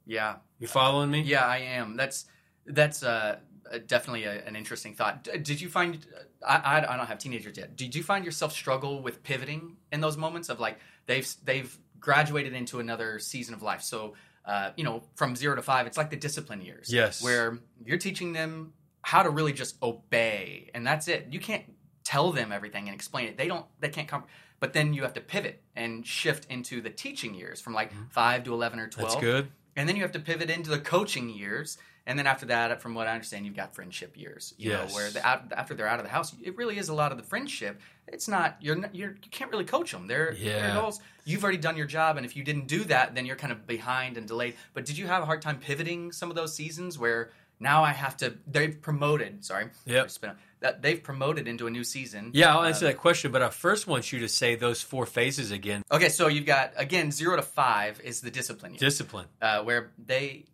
Yeah, 0.06 0.36
You 0.58 0.68
following 0.68 1.10
me? 1.10 1.22
Yeah, 1.22 1.44
I 1.44 1.58
am. 1.58 1.96
That's 1.96 2.26
that's 2.66 3.02
uh, 3.02 3.38
uh, 3.72 3.78
definitely 3.86 4.24
a, 4.24 4.44
an 4.44 4.56
interesting 4.56 4.94
thought. 4.94 5.24
D- 5.24 5.38
did 5.38 5.60
you 5.60 5.68
find? 5.68 6.04
I, 6.46 6.56
I 6.56 6.94
I 6.94 6.96
don't 6.96 7.06
have 7.06 7.18
teenagers 7.18 7.56
yet. 7.56 7.76
Did 7.76 7.94
you 7.94 8.02
find 8.02 8.24
yourself 8.24 8.52
struggle 8.52 9.02
with 9.02 9.22
pivoting 9.22 9.76
in 9.92 10.00
those 10.00 10.16
moments 10.16 10.48
of 10.48 10.60
like 10.60 10.78
they've 11.06 11.28
they've 11.44 11.76
graduated 11.98 12.52
into 12.52 12.78
another 12.78 13.18
season 13.18 13.54
of 13.54 13.62
life? 13.62 13.82
So 13.82 14.14
uh, 14.44 14.70
you 14.76 14.84
know, 14.84 15.02
from 15.16 15.34
zero 15.34 15.56
to 15.56 15.62
five, 15.62 15.86
it's 15.86 15.96
like 15.96 16.10
the 16.10 16.16
discipline 16.16 16.62
years. 16.62 16.92
Yes. 16.92 17.22
where 17.22 17.58
you're 17.84 17.98
teaching 17.98 18.32
them 18.32 18.72
how 19.02 19.22
to 19.22 19.30
really 19.30 19.52
just 19.52 19.80
obey, 19.82 20.70
and 20.74 20.86
that's 20.86 21.08
it. 21.08 21.28
You 21.30 21.40
can't 21.40 21.64
tell 22.04 22.30
them 22.30 22.52
everything 22.52 22.86
and 22.86 22.94
explain 22.94 23.26
it. 23.28 23.36
They 23.36 23.48
don't. 23.48 23.66
They 23.80 23.88
can't 23.88 24.08
come. 24.08 24.24
But 24.58 24.72
then 24.72 24.94
you 24.94 25.02
have 25.02 25.12
to 25.14 25.20
pivot 25.20 25.62
and 25.74 26.06
shift 26.06 26.46
into 26.50 26.80
the 26.80 26.90
teaching 26.90 27.34
years 27.34 27.60
from 27.60 27.74
like 27.74 27.92
five 28.10 28.44
to 28.44 28.54
eleven 28.54 28.78
or 28.78 28.88
twelve. 28.88 29.10
That's 29.10 29.20
good. 29.20 29.48
And 29.76 29.88
then 29.88 29.96
you 29.96 30.02
have 30.02 30.12
to 30.12 30.20
pivot 30.20 30.50
into 30.50 30.70
the 30.70 30.78
coaching 30.78 31.28
years. 31.28 31.78
And 32.08 32.16
then 32.18 32.26
after 32.26 32.46
that, 32.46 32.80
from 32.80 32.94
what 32.94 33.08
I 33.08 33.12
understand, 33.12 33.44
you've 33.46 33.56
got 33.56 33.74
friendship 33.74 34.16
years. 34.16 34.54
You 34.58 34.70
Yes. 34.70 34.88
know, 34.90 34.94
where 34.94 35.10
the, 35.10 35.26
after 35.26 35.74
they're 35.74 35.88
out 35.88 35.98
of 35.98 36.04
the 36.04 36.10
house, 36.10 36.34
it 36.42 36.56
really 36.56 36.78
is 36.78 36.88
a 36.88 36.94
lot 36.94 37.10
of 37.10 37.18
the 37.18 37.24
friendship. 37.24 37.80
It's 38.06 38.28
not 38.28 38.56
you're, 38.60 38.76
not, 38.76 38.94
you're 38.94 39.10
you 39.10 39.30
can't 39.30 39.50
really 39.50 39.64
coach 39.64 39.90
them. 39.90 40.06
They're, 40.06 40.34
they're 40.40 40.70
adults. 40.70 41.00
You've 41.24 41.42
already 41.42 41.58
done 41.58 41.76
your 41.76 41.86
job, 41.86 42.16
and 42.16 42.24
if 42.24 42.36
you 42.36 42.44
didn't 42.44 42.68
do 42.68 42.84
that, 42.84 43.16
then 43.16 43.26
you're 43.26 43.34
kind 43.34 43.52
of 43.52 43.66
behind 43.66 44.16
and 44.16 44.28
delayed. 44.28 44.54
But 44.74 44.84
did 44.84 44.96
you 44.96 45.08
have 45.08 45.24
a 45.24 45.26
hard 45.26 45.42
time 45.42 45.58
pivoting 45.58 46.12
some 46.12 46.30
of 46.30 46.36
those 46.36 46.54
seasons 46.54 46.96
where 46.96 47.30
now 47.60 47.82
I 47.84 47.92
have 47.92 48.16
to? 48.18 48.34
They've 48.46 48.80
promoted. 48.80 49.44
Sorry, 49.44 49.68
Yep. 49.86 50.10
Up. 50.24 50.36
that 50.60 50.82
they've 50.82 51.02
promoted 51.02 51.46
into 51.48 51.66
a 51.66 51.70
new 51.70 51.84
season. 51.84 52.30
Yeah, 52.34 52.54
I'll 52.54 52.60
Uh, 52.64 52.68
answer 52.68 52.86
that 52.86 52.96
question, 52.98 53.30
but 53.32 53.42
I 53.42 53.50
first 53.50 53.86
want 53.86 54.12
you 54.12 54.20
to 54.20 54.28
say 54.28 54.54
those 54.56 54.80
four 54.82 55.06
phases 55.06 55.50
again. 55.50 55.82
Okay, 55.90 56.08
so 56.08 56.28
you've 56.28 56.46
got 56.46 56.72
again 56.76 57.10
zero 57.12 57.36
to 57.36 57.42
five 57.42 58.00
is 58.00 58.20
the 58.20 58.30
discipline 58.30 58.72
year. 58.72 58.78
Discipline. 58.80 59.26
uh, 59.42 59.62
where 59.62 59.92
they 59.98 60.46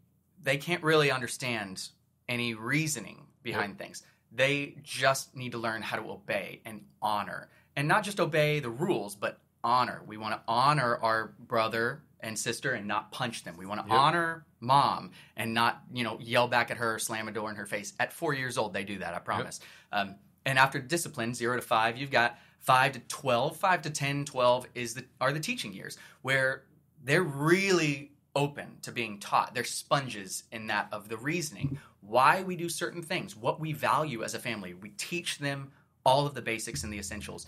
they 0.42 0.56
can't 0.56 0.82
really 0.82 1.10
understand 1.10 1.88
any 2.28 2.54
reasoning 2.54 3.26
behind 3.42 3.78
things. 3.78 4.02
They 4.32 4.76
just 4.82 5.36
need 5.36 5.52
to 5.52 5.58
learn 5.58 5.82
how 5.82 5.96
to 5.98 6.10
obey 6.10 6.62
and 6.64 6.84
honor, 7.00 7.48
and 7.76 7.86
not 7.86 8.02
just 8.02 8.18
obey 8.18 8.58
the 8.60 8.70
rules, 8.70 9.14
but 9.14 9.38
honor. 9.62 10.02
We 10.06 10.16
want 10.16 10.34
to 10.34 10.40
honor 10.48 10.96
our 10.96 11.34
brother 11.38 12.02
and 12.22 12.38
sister 12.38 12.72
and 12.72 12.86
not 12.86 13.10
punch 13.12 13.44
them. 13.44 13.56
We 13.56 13.66
want 13.66 13.84
to 13.84 13.88
Yep. 13.92 13.98
honor 13.98 14.46
mom 14.60 15.10
and 15.36 15.52
not 15.52 15.82
you 15.92 16.04
know 16.04 16.18
yell 16.20 16.48
back 16.48 16.70
at 16.70 16.76
her, 16.76 16.98
slam 16.98 17.28
a 17.28 17.32
door 17.32 17.50
in 17.50 17.56
her 17.56 17.66
face. 17.66 17.92
At 17.98 18.12
four 18.12 18.34
years 18.34 18.56
old, 18.56 18.72
they 18.72 18.84
do 18.84 18.98
that. 18.98 19.14
I 19.14 19.18
promise. 19.18 19.60
Um, 19.90 20.16
and 20.44 20.58
after 20.58 20.80
discipline, 20.80 21.34
zero 21.34 21.56
to 21.56 21.62
five, 21.62 21.96
you've 21.96 22.10
got 22.10 22.38
five 22.60 22.92
to 22.92 23.00
12, 23.00 23.56
five 23.56 23.82
to 23.82 23.90
10, 23.90 24.24
12 24.24 24.66
is 24.74 24.94
the, 24.94 25.04
are 25.20 25.32
the 25.32 25.40
teaching 25.40 25.72
years 25.72 25.98
where 26.22 26.64
they're 27.04 27.22
really 27.22 28.12
open 28.34 28.78
to 28.82 28.92
being 28.92 29.18
taught. 29.18 29.54
They're 29.54 29.64
sponges 29.64 30.44
in 30.52 30.68
that 30.68 30.88
of 30.92 31.08
the 31.08 31.16
reasoning, 31.16 31.78
why 32.00 32.42
we 32.42 32.56
do 32.56 32.68
certain 32.68 33.02
things, 33.02 33.36
what 33.36 33.60
we 33.60 33.72
value 33.72 34.22
as 34.22 34.34
a 34.34 34.38
family. 34.38 34.74
We 34.74 34.90
teach 34.90 35.38
them 35.38 35.72
all 36.04 36.26
of 36.26 36.34
the 36.34 36.42
basics 36.42 36.82
and 36.84 36.92
the 36.92 36.98
essentials. 36.98 37.46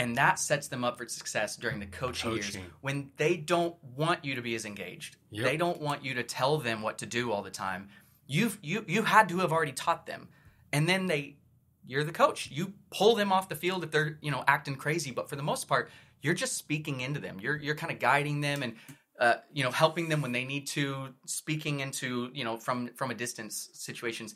And 0.00 0.16
that 0.16 0.38
sets 0.38 0.68
them 0.68 0.82
up 0.82 0.96
for 0.96 1.06
success 1.06 1.56
during 1.56 1.78
the 1.78 1.84
coaching, 1.84 2.32
years 2.32 2.56
when 2.80 3.10
they 3.18 3.36
don't 3.36 3.76
want 3.84 4.24
you 4.24 4.34
to 4.34 4.40
be 4.40 4.54
as 4.54 4.64
engaged. 4.64 5.16
Yep. 5.30 5.44
They 5.44 5.58
don't 5.58 5.78
want 5.78 6.02
you 6.02 6.14
to 6.14 6.22
tell 6.22 6.56
them 6.56 6.80
what 6.80 6.96
to 6.98 7.06
do 7.06 7.32
all 7.32 7.42
the 7.42 7.50
time. 7.50 7.90
You've 8.26 8.58
you 8.62 8.82
you 8.88 9.02
had 9.02 9.28
to 9.28 9.38
have 9.40 9.52
already 9.52 9.72
taught 9.72 10.06
them. 10.06 10.28
And 10.72 10.88
then 10.88 11.06
they 11.06 11.36
you're 11.86 12.02
the 12.02 12.12
coach. 12.12 12.50
You 12.50 12.72
pull 12.90 13.14
them 13.14 13.30
off 13.30 13.50
the 13.50 13.54
field 13.54 13.84
if 13.84 13.90
they're, 13.90 14.16
you 14.22 14.30
know, 14.30 14.42
acting 14.46 14.76
crazy, 14.76 15.10
but 15.10 15.28
for 15.28 15.36
the 15.36 15.42
most 15.42 15.68
part, 15.68 15.90
you're 16.22 16.32
just 16.32 16.56
speaking 16.56 17.02
into 17.02 17.20
them. 17.20 17.38
You're 17.38 17.58
you're 17.58 17.74
kind 17.74 17.92
of 17.92 17.98
guiding 17.98 18.40
them 18.40 18.62
and 18.62 18.76
uh, 19.18 19.34
you 19.52 19.62
know, 19.62 19.70
helping 19.70 20.08
them 20.08 20.22
when 20.22 20.32
they 20.32 20.46
need 20.46 20.66
to, 20.68 21.08
speaking 21.26 21.80
into, 21.80 22.30
you 22.32 22.44
know, 22.44 22.56
from 22.56 22.88
from 22.94 23.10
a 23.10 23.14
distance 23.14 23.68
situations. 23.74 24.34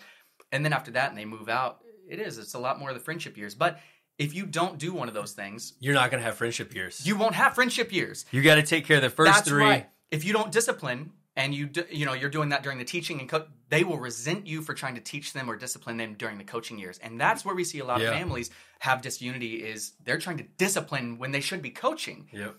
And 0.52 0.62
then 0.62 0.74
after 0.74 0.90
that 0.90 1.08
and 1.08 1.16
they 1.16 1.24
move 1.24 1.48
out, 1.48 1.78
it 2.06 2.20
is 2.20 2.36
it's 2.36 2.52
a 2.52 2.58
lot 2.58 2.78
more 2.78 2.90
of 2.90 2.94
the 2.94 3.00
friendship 3.02 3.38
years. 3.38 3.54
But 3.54 3.80
if 4.18 4.34
you 4.34 4.46
don't 4.46 4.78
do 4.78 4.92
one 4.92 5.08
of 5.08 5.14
those 5.14 5.32
things, 5.32 5.74
You're 5.80 5.94
not 5.94 6.10
going 6.10 6.20
to 6.20 6.24
have 6.24 6.36
friendship 6.36 6.74
years. 6.74 7.04
you 7.06 7.16
won't 7.16 7.34
have 7.34 7.54
friendship 7.54 7.92
years. 7.92 8.24
You 8.30 8.42
got 8.42 8.56
to 8.56 8.62
take 8.62 8.86
care 8.86 8.96
of 8.96 9.02
the 9.02 9.10
first 9.10 9.32
That's 9.32 9.48
three. 9.48 9.64
right. 9.64 9.88
If 10.10 10.24
you 10.24 10.32
don't 10.32 10.52
discipline 10.52 11.12
and 11.36 11.52
you 11.52 11.66
do, 11.66 11.84
you 11.90 12.06
know 12.06 12.12
you're 12.12 12.30
doing 12.30 12.50
that 12.50 12.62
during 12.62 12.78
the 12.78 12.84
teaching 12.84 13.18
and 13.20 13.28
co- 13.28 13.46
they 13.68 13.82
will 13.82 13.98
resent 13.98 14.46
you 14.46 14.62
for 14.62 14.72
trying 14.74 14.94
to 14.94 15.00
teach 15.00 15.32
them 15.32 15.50
or 15.50 15.56
discipline 15.56 15.96
them 15.96 16.14
during 16.14 16.38
the 16.38 16.44
coaching 16.44 16.78
years. 16.78 16.98
And 16.98 17.20
that's 17.20 17.44
where 17.44 17.54
we 17.56 17.64
see 17.64 17.80
a 17.80 17.84
lot 17.84 18.00
Yeah. 18.00 18.08
of 18.10 18.14
families 18.14 18.50
have 18.78 19.02
disunity 19.02 19.56
is 19.64 19.94
they're 20.04 20.18
trying 20.18 20.36
to 20.38 20.44
discipline 20.58 21.18
when 21.18 21.32
they 21.32 21.40
should 21.40 21.60
be 21.62 21.70
coaching. 21.70 22.28
Yep. 22.32 22.54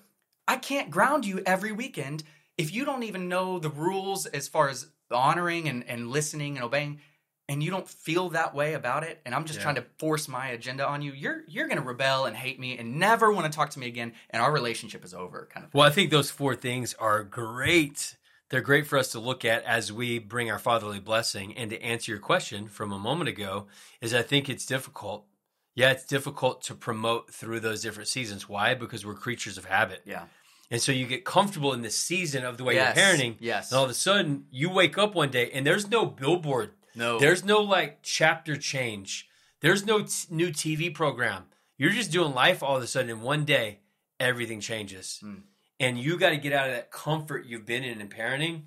I 0.47 0.57
can't 0.57 0.91
ground 0.91 1.25
you 1.25 1.41
every 1.45 1.71
weekend 1.71 2.23
if 2.57 2.73
you 2.73 2.83
don't 2.83 3.03
even 3.03 3.29
know 3.29 3.59
the 3.59 3.69
rules 3.69 4.25
as 4.25 4.47
far 4.49 4.67
as 4.69 4.87
honoring 5.09 5.69
and, 5.69 5.83
and 5.87 6.09
listening 6.09 6.57
and 6.57 6.65
obeying 6.65 6.99
and 7.47 7.61
you 7.61 7.69
don't 7.71 7.87
feel 7.87 8.29
that 8.29 8.55
way 8.55 8.73
about 8.73 9.03
it 9.03 9.21
and 9.25 9.35
I'm 9.35 9.45
just 9.45 9.59
Yeah. 9.59 9.63
trying 9.63 9.75
to 9.75 9.85
force 9.99 10.27
my 10.27 10.47
agenda 10.49 10.85
on 10.87 11.01
you, 11.01 11.11
you're 11.13 11.43
you're 11.47 11.67
gonna 11.67 11.81
rebel 11.81 12.25
and 12.25 12.35
hate 12.35 12.59
me 12.59 12.77
and 12.77 12.99
never 12.99 13.31
want 13.31 13.51
to 13.51 13.55
talk 13.55 13.69
to 13.71 13.79
me 13.79 13.87
again 13.87 14.13
and 14.31 14.41
our 14.41 14.51
relationship 14.51 15.05
is 15.05 15.13
over 15.13 15.47
kind 15.51 15.63
of 15.65 15.71
thing. 15.71 15.79
Well, 15.79 15.87
I 15.87 15.91
think 15.91 16.09
those 16.11 16.31
four 16.31 16.55
things 16.55 16.93
are 16.95 17.23
great. 17.23 18.15
They're 18.49 18.61
great 18.61 18.85
for 18.87 18.97
us 18.97 19.11
to 19.13 19.19
look 19.19 19.43
at 19.43 19.63
as 19.63 19.91
we 19.91 20.19
bring 20.19 20.51
our 20.51 20.59
fatherly 20.59 20.99
blessing. 20.99 21.55
And 21.57 21.69
to 21.71 21.81
answer 21.81 22.11
your 22.11 22.19
question 22.21 22.67
from 22.67 22.91
a 22.91 22.99
moment 22.99 23.27
ago, 23.27 23.65
is 24.01 24.13
I 24.13 24.21
think 24.21 24.49
it's 24.49 24.65
difficult. 24.67 25.25
Yeah, 25.73 25.89
it's 25.91 26.05
difficult 26.05 26.61
to 26.63 26.75
promote 26.75 27.33
through 27.33 27.59
those 27.61 27.81
different 27.81 28.07
seasons. 28.07 28.47
Why? 28.47 28.75
Because 28.75 29.03
we're 29.05 29.15
creatures 29.15 29.57
of 29.57 29.65
habit. 29.65 30.03
Yeah. 30.05 30.25
And 30.71 30.79
so 30.81 30.91
you 30.91 31.05
get 31.07 31.25
comfortable 31.25 31.73
in 31.73 31.81
the 31.81 31.89
season 31.89 32.45
of 32.45 32.57
the 32.57 32.63
way 32.63 32.75
Yes, 32.75 32.95
you're 32.95 33.05
parenting. 33.05 33.35
yes. 33.39 33.71
And 33.71 33.77
all 33.79 33.83
of 33.85 33.89
a 33.89 33.95
sudden, 33.95 34.45
you 34.51 34.69
wake 34.69 34.97
up 34.97 35.15
one 35.15 35.31
day 35.31 35.49
and 35.51 35.65
there's 35.65 35.89
no 35.89 36.05
billboard. 36.05 36.71
No. 36.95 37.19
There's 37.19 37.43
no 37.43 37.61
like 37.61 37.99
chapter 38.03 38.55
change. 38.57 39.27
There's 39.61 39.85
no 39.85 40.03
t- 40.03 40.11
new 40.29 40.49
TV 40.49 40.93
program. 40.93 41.43
You're 41.77 41.91
just 41.91 42.11
doing 42.11 42.33
life 42.33 42.63
all 42.63 42.77
of 42.77 42.83
a 42.83 42.87
sudden. 42.87 43.09
in 43.09 43.21
one 43.21 43.45
day, 43.45 43.79
everything 44.19 44.59
changes. 44.61 45.19
Mm. 45.23 45.41
And 45.79 45.97
you 45.99 46.17
got 46.17 46.29
to 46.29 46.37
get 46.37 46.53
out 46.53 46.69
of 46.69 46.75
that 46.75 46.91
comfort 46.91 47.45
you've 47.45 47.65
been 47.65 47.83
in 47.83 47.99
in 47.99 48.07
parenting 48.07 48.63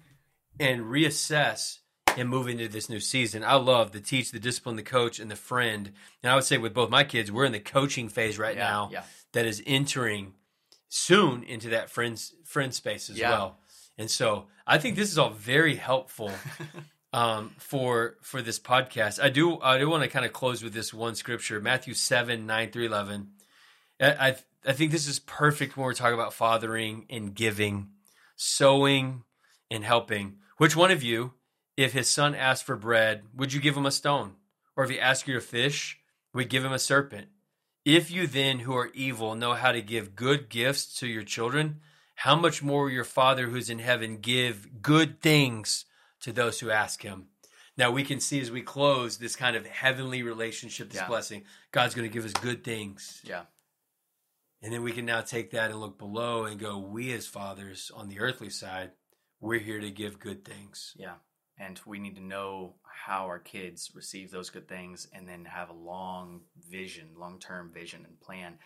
and 0.61 0.83
reassess 0.83 1.79
and 2.19 2.29
move 2.29 2.49
into 2.49 2.69
this 2.69 2.89
new 2.91 3.01
season. 3.01 3.45
I 3.45 3.55
love 3.55 3.93
the 3.93 4.01
teach, 4.01 4.31
the 4.33 4.41
discipline, 4.41 4.77
the 4.77 4.83
coach, 4.83 5.19
and 5.19 5.31
the 5.31 5.37
friend. 5.37 5.93
And 6.23 6.31
I 6.31 6.35
would 6.35 6.45
say 6.45 6.59
with 6.59 6.75
both 6.75 6.91
my 6.91 7.05
kids, 7.05 7.31
we're 7.33 7.45
in 7.47 7.53
the 7.53 7.61
coaching 7.61 8.09
phase 8.09 8.39
right 8.39 8.57
Yeah, 8.57 8.69
now 8.69 8.91
yeah. 8.93 9.03
that 9.33 9.47
is 9.47 9.63
entering 9.67 10.35
soon 10.89 11.43
into 11.45 11.69
that 11.71 11.91
friends 11.91 12.35
friend 12.45 12.75
space 12.75 13.09
as 13.09 13.19
Yeah. 13.19 13.31
well. 13.31 13.59
And 13.97 14.11
so 14.11 14.47
I 14.67 14.79
think 14.79 14.97
this 14.97 15.11
is 15.11 15.19
all 15.19 15.31
very 15.31 15.77
helpful 15.77 16.31
um, 17.13 17.55
for 17.59 18.17
for 18.23 18.43
this 18.43 18.59
podcast. 18.59 19.23
I 19.23 19.29
do 19.29 19.61
I 19.61 19.79
do 19.79 19.89
want 19.89 20.03
to 20.03 20.09
kind 20.09 20.25
of 20.27 20.33
close 20.33 20.63
with 20.63 20.75
this 20.75 20.93
one 20.93 21.15
scripture, 21.15 21.61
Matthew 21.61 21.95
seven 21.95 22.47
nine 22.47 22.71
through 22.71 22.87
eleven. 22.87 23.31
I 24.01 24.37
I 24.67 24.73
think 24.73 24.93
this 24.93 25.09
is 25.09 25.19
perfect 25.19 25.77
when 25.77 25.85
we're 25.85 25.95
talking 25.95 26.15
about 26.15 26.35
fathering 26.35 27.07
and 27.09 27.35
giving, 27.35 27.91
sowing 28.37 29.25
and 29.71 29.85
helping. 29.85 30.39
Which 30.57 30.77
one 30.77 30.91
of 30.91 31.03
you, 31.03 31.35
if 31.77 31.93
his 31.93 32.09
son 32.09 32.35
asked 32.35 32.65
for 32.65 32.77
bread, 32.77 33.23
would 33.35 33.53
you 33.53 33.61
give 33.61 33.77
him 33.77 33.87
a 33.87 33.91
stone? 33.91 34.35
Or 34.77 34.85
if 34.85 34.91
he 34.91 35.01
asked 35.01 35.27
you 35.27 35.37
a 35.37 35.41
fish, 35.41 35.99
would 36.35 36.49
give 36.49 36.65
him 36.65 36.73
a 36.73 36.79
serpent? 36.79 37.29
If 37.85 38.11
you 38.11 38.27
then, 38.27 38.61
who 38.61 38.77
are 38.77 38.91
evil, 38.93 39.35
know 39.35 39.55
how 39.55 39.73
to 39.73 39.81
give 39.81 40.15
good 40.15 40.49
gifts 40.49 40.95
to 40.99 41.07
your 41.07 41.23
children, 41.23 41.81
how 42.17 42.37
much 42.37 42.63
more 42.63 42.85
will 42.85 42.91
your 42.91 43.05
Father 43.05 43.47
who's 43.47 43.71
in 43.71 43.79
heaven 43.79 44.19
give 44.19 44.83
good 44.83 45.21
things 45.21 45.87
to 46.23 46.33
those 46.33 46.61
who 46.61 46.71
ask 46.71 47.03
him? 47.03 47.29
Now 47.77 47.91
we 47.91 48.03
can 48.03 48.19
see 48.21 48.41
as 48.41 48.51
we 48.51 48.63
close 48.63 49.19
this 49.19 49.37
kind 49.37 49.55
of 49.57 49.67
heavenly 49.67 50.23
relationship, 50.23 50.91
this 50.91 51.01
Yeah. 51.01 51.07
blessing. 51.07 51.45
God's 51.71 51.95
going 51.95 52.09
to 52.09 52.13
give 52.13 52.25
us 52.25 52.33
good 52.33 52.65
things. 52.65 53.21
Yeah. 53.25 53.45
And 54.61 54.73
then 54.73 54.83
we 54.83 54.91
can 54.93 55.07
now 55.07 55.21
take 55.21 55.53
that 55.53 55.71
and 55.71 55.81
look 55.81 55.99
below 55.99 56.45
and 56.45 56.59
go, 56.59 56.79
we 56.79 57.13
as 57.13 57.29
fathers 57.29 57.93
on 57.95 58.09
the 58.09 58.19
earthly 58.19 58.51
side, 58.51 58.91
we're 59.41 59.61
here 59.61 59.81
to 59.81 59.91
give 59.91 60.19
good 60.19 60.45
things. 60.45 60.95
Yeah. 60.97 61.15
And 61.57 61.81
we 61.87 62.01
need 62.01 62.17
to 62.17 62.23
know 62.23 62.75
how 62.85 63.27
our 63.27 63.39
kids 63.39 63.93
receive 63.95 64.31
those 64.31 64.51
good 64.51 64.69
things 64.69 65.07
and 65.13 65.29
then 65.29 65.45
have 65.45 65.71
a 65.71 65.75
long 65.75 66.43
vision, 66.69 67.11
long 67.17 67.39
term 67.39 67.71
vision 67.73 68.05
and 68.05 68.21
plan. 68.21 68.59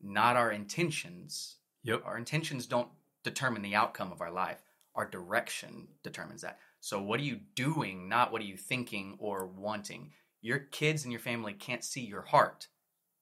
Not 0.00 0.36
our 0.36 0.50
intentions. 0.50 1.56
Yep. 1.82 2.02
Our 2.06 2.16
intentions 2.16 2.66
don't 2.66 2.88
determine 3.22 3.62
the 3.62 3.74
outcome 3.74 4.12
of 4.12 4.20
our 4.22 4.30
life. 4.30 4.62
Our 4.94 5.06
direction 5.08 5.88
determines 6.02 6.40
that. 6.42 6.58
So, 6.80 7.00
what 7.00 7.20
are 7.20 7.24
you 7.24 7.40
doing, 7.54 8.08
not 8.08 8.32
what 8.32 8.42
are 8.42 8.46
you 8.46 8.56
thinking 8.56 9.16
or 9.18 9.46
wanting? 9.46 10.12
Your 10.40 10.58
kids 10.58 11.04
and 11.04 11.12
your 11.12 11.20
family 11.20 11.52
can't 11.52 11.82
see 11.82 12.02
your 12.02 12.22
heart, 12.22 12.68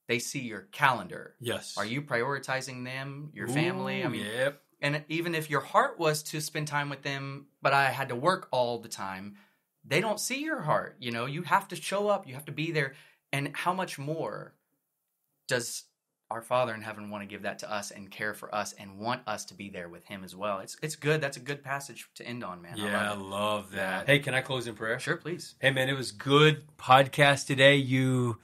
they 0.09 0.19
see 0.19 0.41
your 0.41 0.69
calendar. 0.73 1.35
Yes. 1.41 1.77
Are 1.79 1.87
you 1.87 2.03
prioritizing 2.03 2.85
them, 2.85 3.31
your 3.33 3.49
family? 3.49 4.05
I 4.05 4.09
mean, 4.09 4.27
yep. 4.27 4.61
and 4.81 5.03
even 5.09 5.35
if 5.35 5.49
your 5.49 5.61
heart 5.61 5.99
was 5.99 6.23
to 6.25 6.41
spend 6.41 6.69
time 6.69 6.91
with 6.91 7.03
them, 7.03 7.47
but 7.63 7.73
I 7.73 7.91
had 7.91 8.11
to 8.11 8.17
work 8.17 8.49
all 8.51 8.79
the 8.79 8.89
time, 8.89 9.37
they 9.85 10.01
don't 10.01 10.21
see 10.21 10.43
your 10.43 10.61
heart. 10.61 10.97
You 10.99 11.13
know, 11.13 11.27
you 11.27 11.43
have 11.43 11.69
to 11.69 11.77
show 11.77 12.09
up, 12.09 12.27
you 12.27 12.35
have 12.35 12.47
to 12.47 12.53
be 12.53 12.71
there. 12.73 12.95
And 13.33 13.51
how 13.55 13.75
much 13.75 13.99
more 13.99 14.55
does 15.49 15.85
our 16.35 16.43
Father 16.43 16.75
in 16.75 16.83
heaven 16.83 17.11
want 17.11 17.23
to 17.23 17.27
give 17.27 17.43
that 17.43 17.61
to 17.61 17.73
us 17.73 17.93
and 17.93 18.11
care 18.11 18.35
for 18.35 18.53
us 18.53 18.73
and 18.73 18.99
want 18.99 19.23
us 19.25 19.45
to 19.47 19.55
be 19.55 19.71
there 19.71 19.89
with 19.89 20.05
Him 20.05 20.25
as 20.25 20.35
well? 20.35 20.59
It's 20.59 20.77
it's 20.83 20.97
good. 20.97 21.21
That's 21.21 21.37
a 21.37 21.41
good 21.41 21.63
passage 21.63 22.09
to 22.17 22.27
end 22.27 22.43
on, 22.43 22.61
man. 22.61 22.75
Yeah, 22.77 23.13
I 23.13 23.15
love, 23.15 23.21
love 23.23 23.71
that. 23.73 24.09
Yeah. 24.09 24.15
Hey, 24.15 24.19
can 24.19 24.35
I 24.35 24.41
close 24.41 24.67
in 24.67 24.75
prayer? 24.75 24.99
Sure, 24.99 25.17
please. 25.17 25.55
Hey 25.61 25.71
man, 25.71 25.89
it 25.89 25.97
was 25.97 26.11
good 26.11 26.65
podcast 26.77 27.47
today. 27.47 27.77
You 27.77 28.39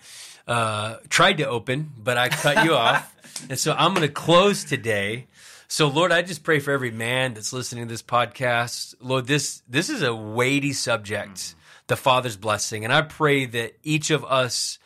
uh, 0.46 0.98
tried 1.08 1.38
to 1.38 1.48
open, 1.48 1.90
but 1.98 2.16
I 2.16 2.28
cut 2.28 2.64
you 2.64 2.74
off, 2.76 3.12
and 3.50 3.58
so 3.58 3.74
I'm 3.76 3.92
going 3.92 4.06
to 4.06 4.12
close 4.12 4.62
today. 4.62 5.26
So 5.66 5.88
Lord, 5.88 6.12
I 6.12 6.22
just 6.22 6.44
pray 6.44 6.60
for 6.60 6.70
every 6.70 6.92
man 6.92 7.34
that's 7.34 7.52
listening 7.52 7.88
to 7.88 7.92
this 7.92 8.02
podcast. 8.02 8.94
Lord, 9.00 9.26
this 9.26 9.62
this 9.68 9.90
is 9.90 10.02
a 10.02 10.14
weighty 10.14 10.72
subject, 10.72 11.56
the 11.88 11.96
Father's 11.96 12.36
blessing, 12.36 12.84
and 12.84 12.92
I 12.92 13.02
pray 13.02 13.46
that 13.46 13.76
each 13.82 14.10
of 14.10 14.24
us 14.24 14.78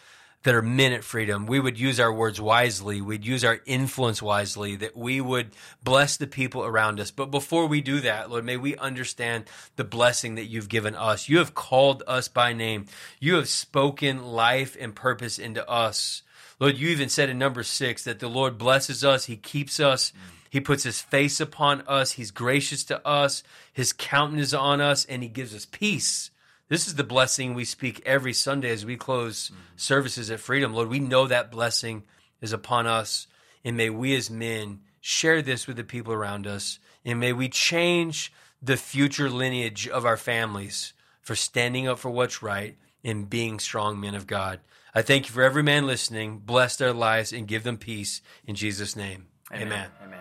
that 0.44 0.54
are 0.54 0.62
men 0.62 0.92
at 0.92 1.02
freedom, 1.02 1.46
we 1.46 1.58
would 1.58 1.80
use 1.80 1.98
our 1.98 2.12
words 2.12 2.40
wisely, 2.40 3.00
we'd 3.00 3.24
use 3.24 3.44
our 3.44 3.60
influence 3.66 4.22
wisely, 4.22 4.76
that 4.76 4.96
we 4.96 5.20
would 5.20 5.50
bless 5.82 6.16
the 6.16 6.26
people 6.26 6.64
around 6.64 7.00
us. 7.00 7.10
But 7.10 7.30
before 7.30 7.66
we 7.66 7.80
do 7.80 8.00
that, 8.00 8.30
Lord, 8.30 8.44
may 8.44 8.58
we 8.58 8.76
understand 8.76 9.44
the 9.76 9.84
blessing 9.84 10.36
that 10.36 10.44
you've 10.44 10.68
given 10.68 10.94
us. 10.94 11.28
You 11.28 11.38
have 11.38 11.54
called 11.54 12.02
us 12.06 12.28
by 12.28 12.52
name, 12.52 12.86
you 13.18 13.34
have 13.36 13.48
spoken 13.48 14.22
life 14.22 14.76
and 14.78 14.94
purpose 14.94 15.38
into 15.38 15.68
us. 15.68 16.22
Lord, 16.60 16.76
you 16.76 16.88
even 16.90 17.08
said 17.08 17.30
in 17.30 17.38
number 17.38 17.62
six 17.62 18.04
that 18.04 18.20
the 18.20 18.28
Lord 18.28 18.58
blesses 18.58 19.02
us, 19.02 19.24
He 19.24 19.36
keeps 19.36 19.80
us. 19.80 20.12
He 20.50 20.60
puts 20.60 20.84
his 20.84 21.00
face 21.00 21.40
upon 21.40 21.80
us. 21.88 22.12
He's 22.12 22.30
gracious 22.30 22.84
to 22.84 23.04
us. 23.04 23.42
His 23.72 23.92
countenance 23.92 24.54
on 24.54 24.80
us, 24.80 25.04
and 25.04 25.20
he 25.20 25.28
gives 25.28 25.52
us 25.52 25.66
peace. 25.66 26.30
This 26.68 26.86
is 26.86 26.94
the 26.94 27.04
blessing 27.04 27.52
we 27.52 27.66
speak 27.66 28.02
every 28.06 28.32
Sunday 28.32 28.70
as 28.70 28.86
we 28.86 28.96
close 28.96 29.50
mm-hmm. 29.50 29.60
services 29.76 30.30
at 30.30 30.40
Freedom. 30.40 30.72
Lord, 30.72 30.88
we 30.88 30.98
know 30.98 31.26
that 31.26 31.50
blessing 31.50 32.04
is 32.40 32.52
upon 32.52 32.86
us, 32.86 33.26
and 33.64 33.76
may 33.76 33.90
we 33.90 34.16
as 34.16 34.30
men 34.30 34.80
share 35.00 35.42
this 35.42 35.66
with 35.66 35.76
the 35.76 35.84
people 35.84 36.14
around 36.14 36.46
us, 36.46 36.78
and 37.04 37.20
may 37.20 37.34
we 37.34 37.50
change 37.50 38.32
the 38.62 38.78
future 38.78 39.28
lineage 39.28 39.86
of 39.86 40.06
our 40.06 40.16
families 40.16 40.94
for 41.20 41.34
standing 41.34 41.86
up 41.86 41.98
for 41.98 42.10
what's 42.10 42.42
right 42.42 42.76
and 43.02 43.28
being 43.28 43.58
strong 43.58 44.00
men 44.00 44.14
of 44.14 44.26
God. 44.26 44.60
I 44.94 45.02
thank 45.02 45.26
you 45.26 45.34
for 45.34 45.42
every 45.42 45.62
man 45.62 45.86
listening. 45.86 46.38
Bless 46.38 46.76
their 46.76 46.94
lives 46.94 47.32
and 47.32 47.46
give 47.46 47.62
them 47.62 47.76
peace 47.76 48.22
in 48.46 48.54
Jesus' 48.54 48.96
name. 48.96 49.26
Amen. 49.52 49.66
Amen. 49.66 49.90
Amen. 50.02 50.20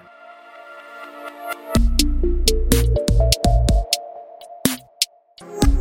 Amen. 5.41 5.72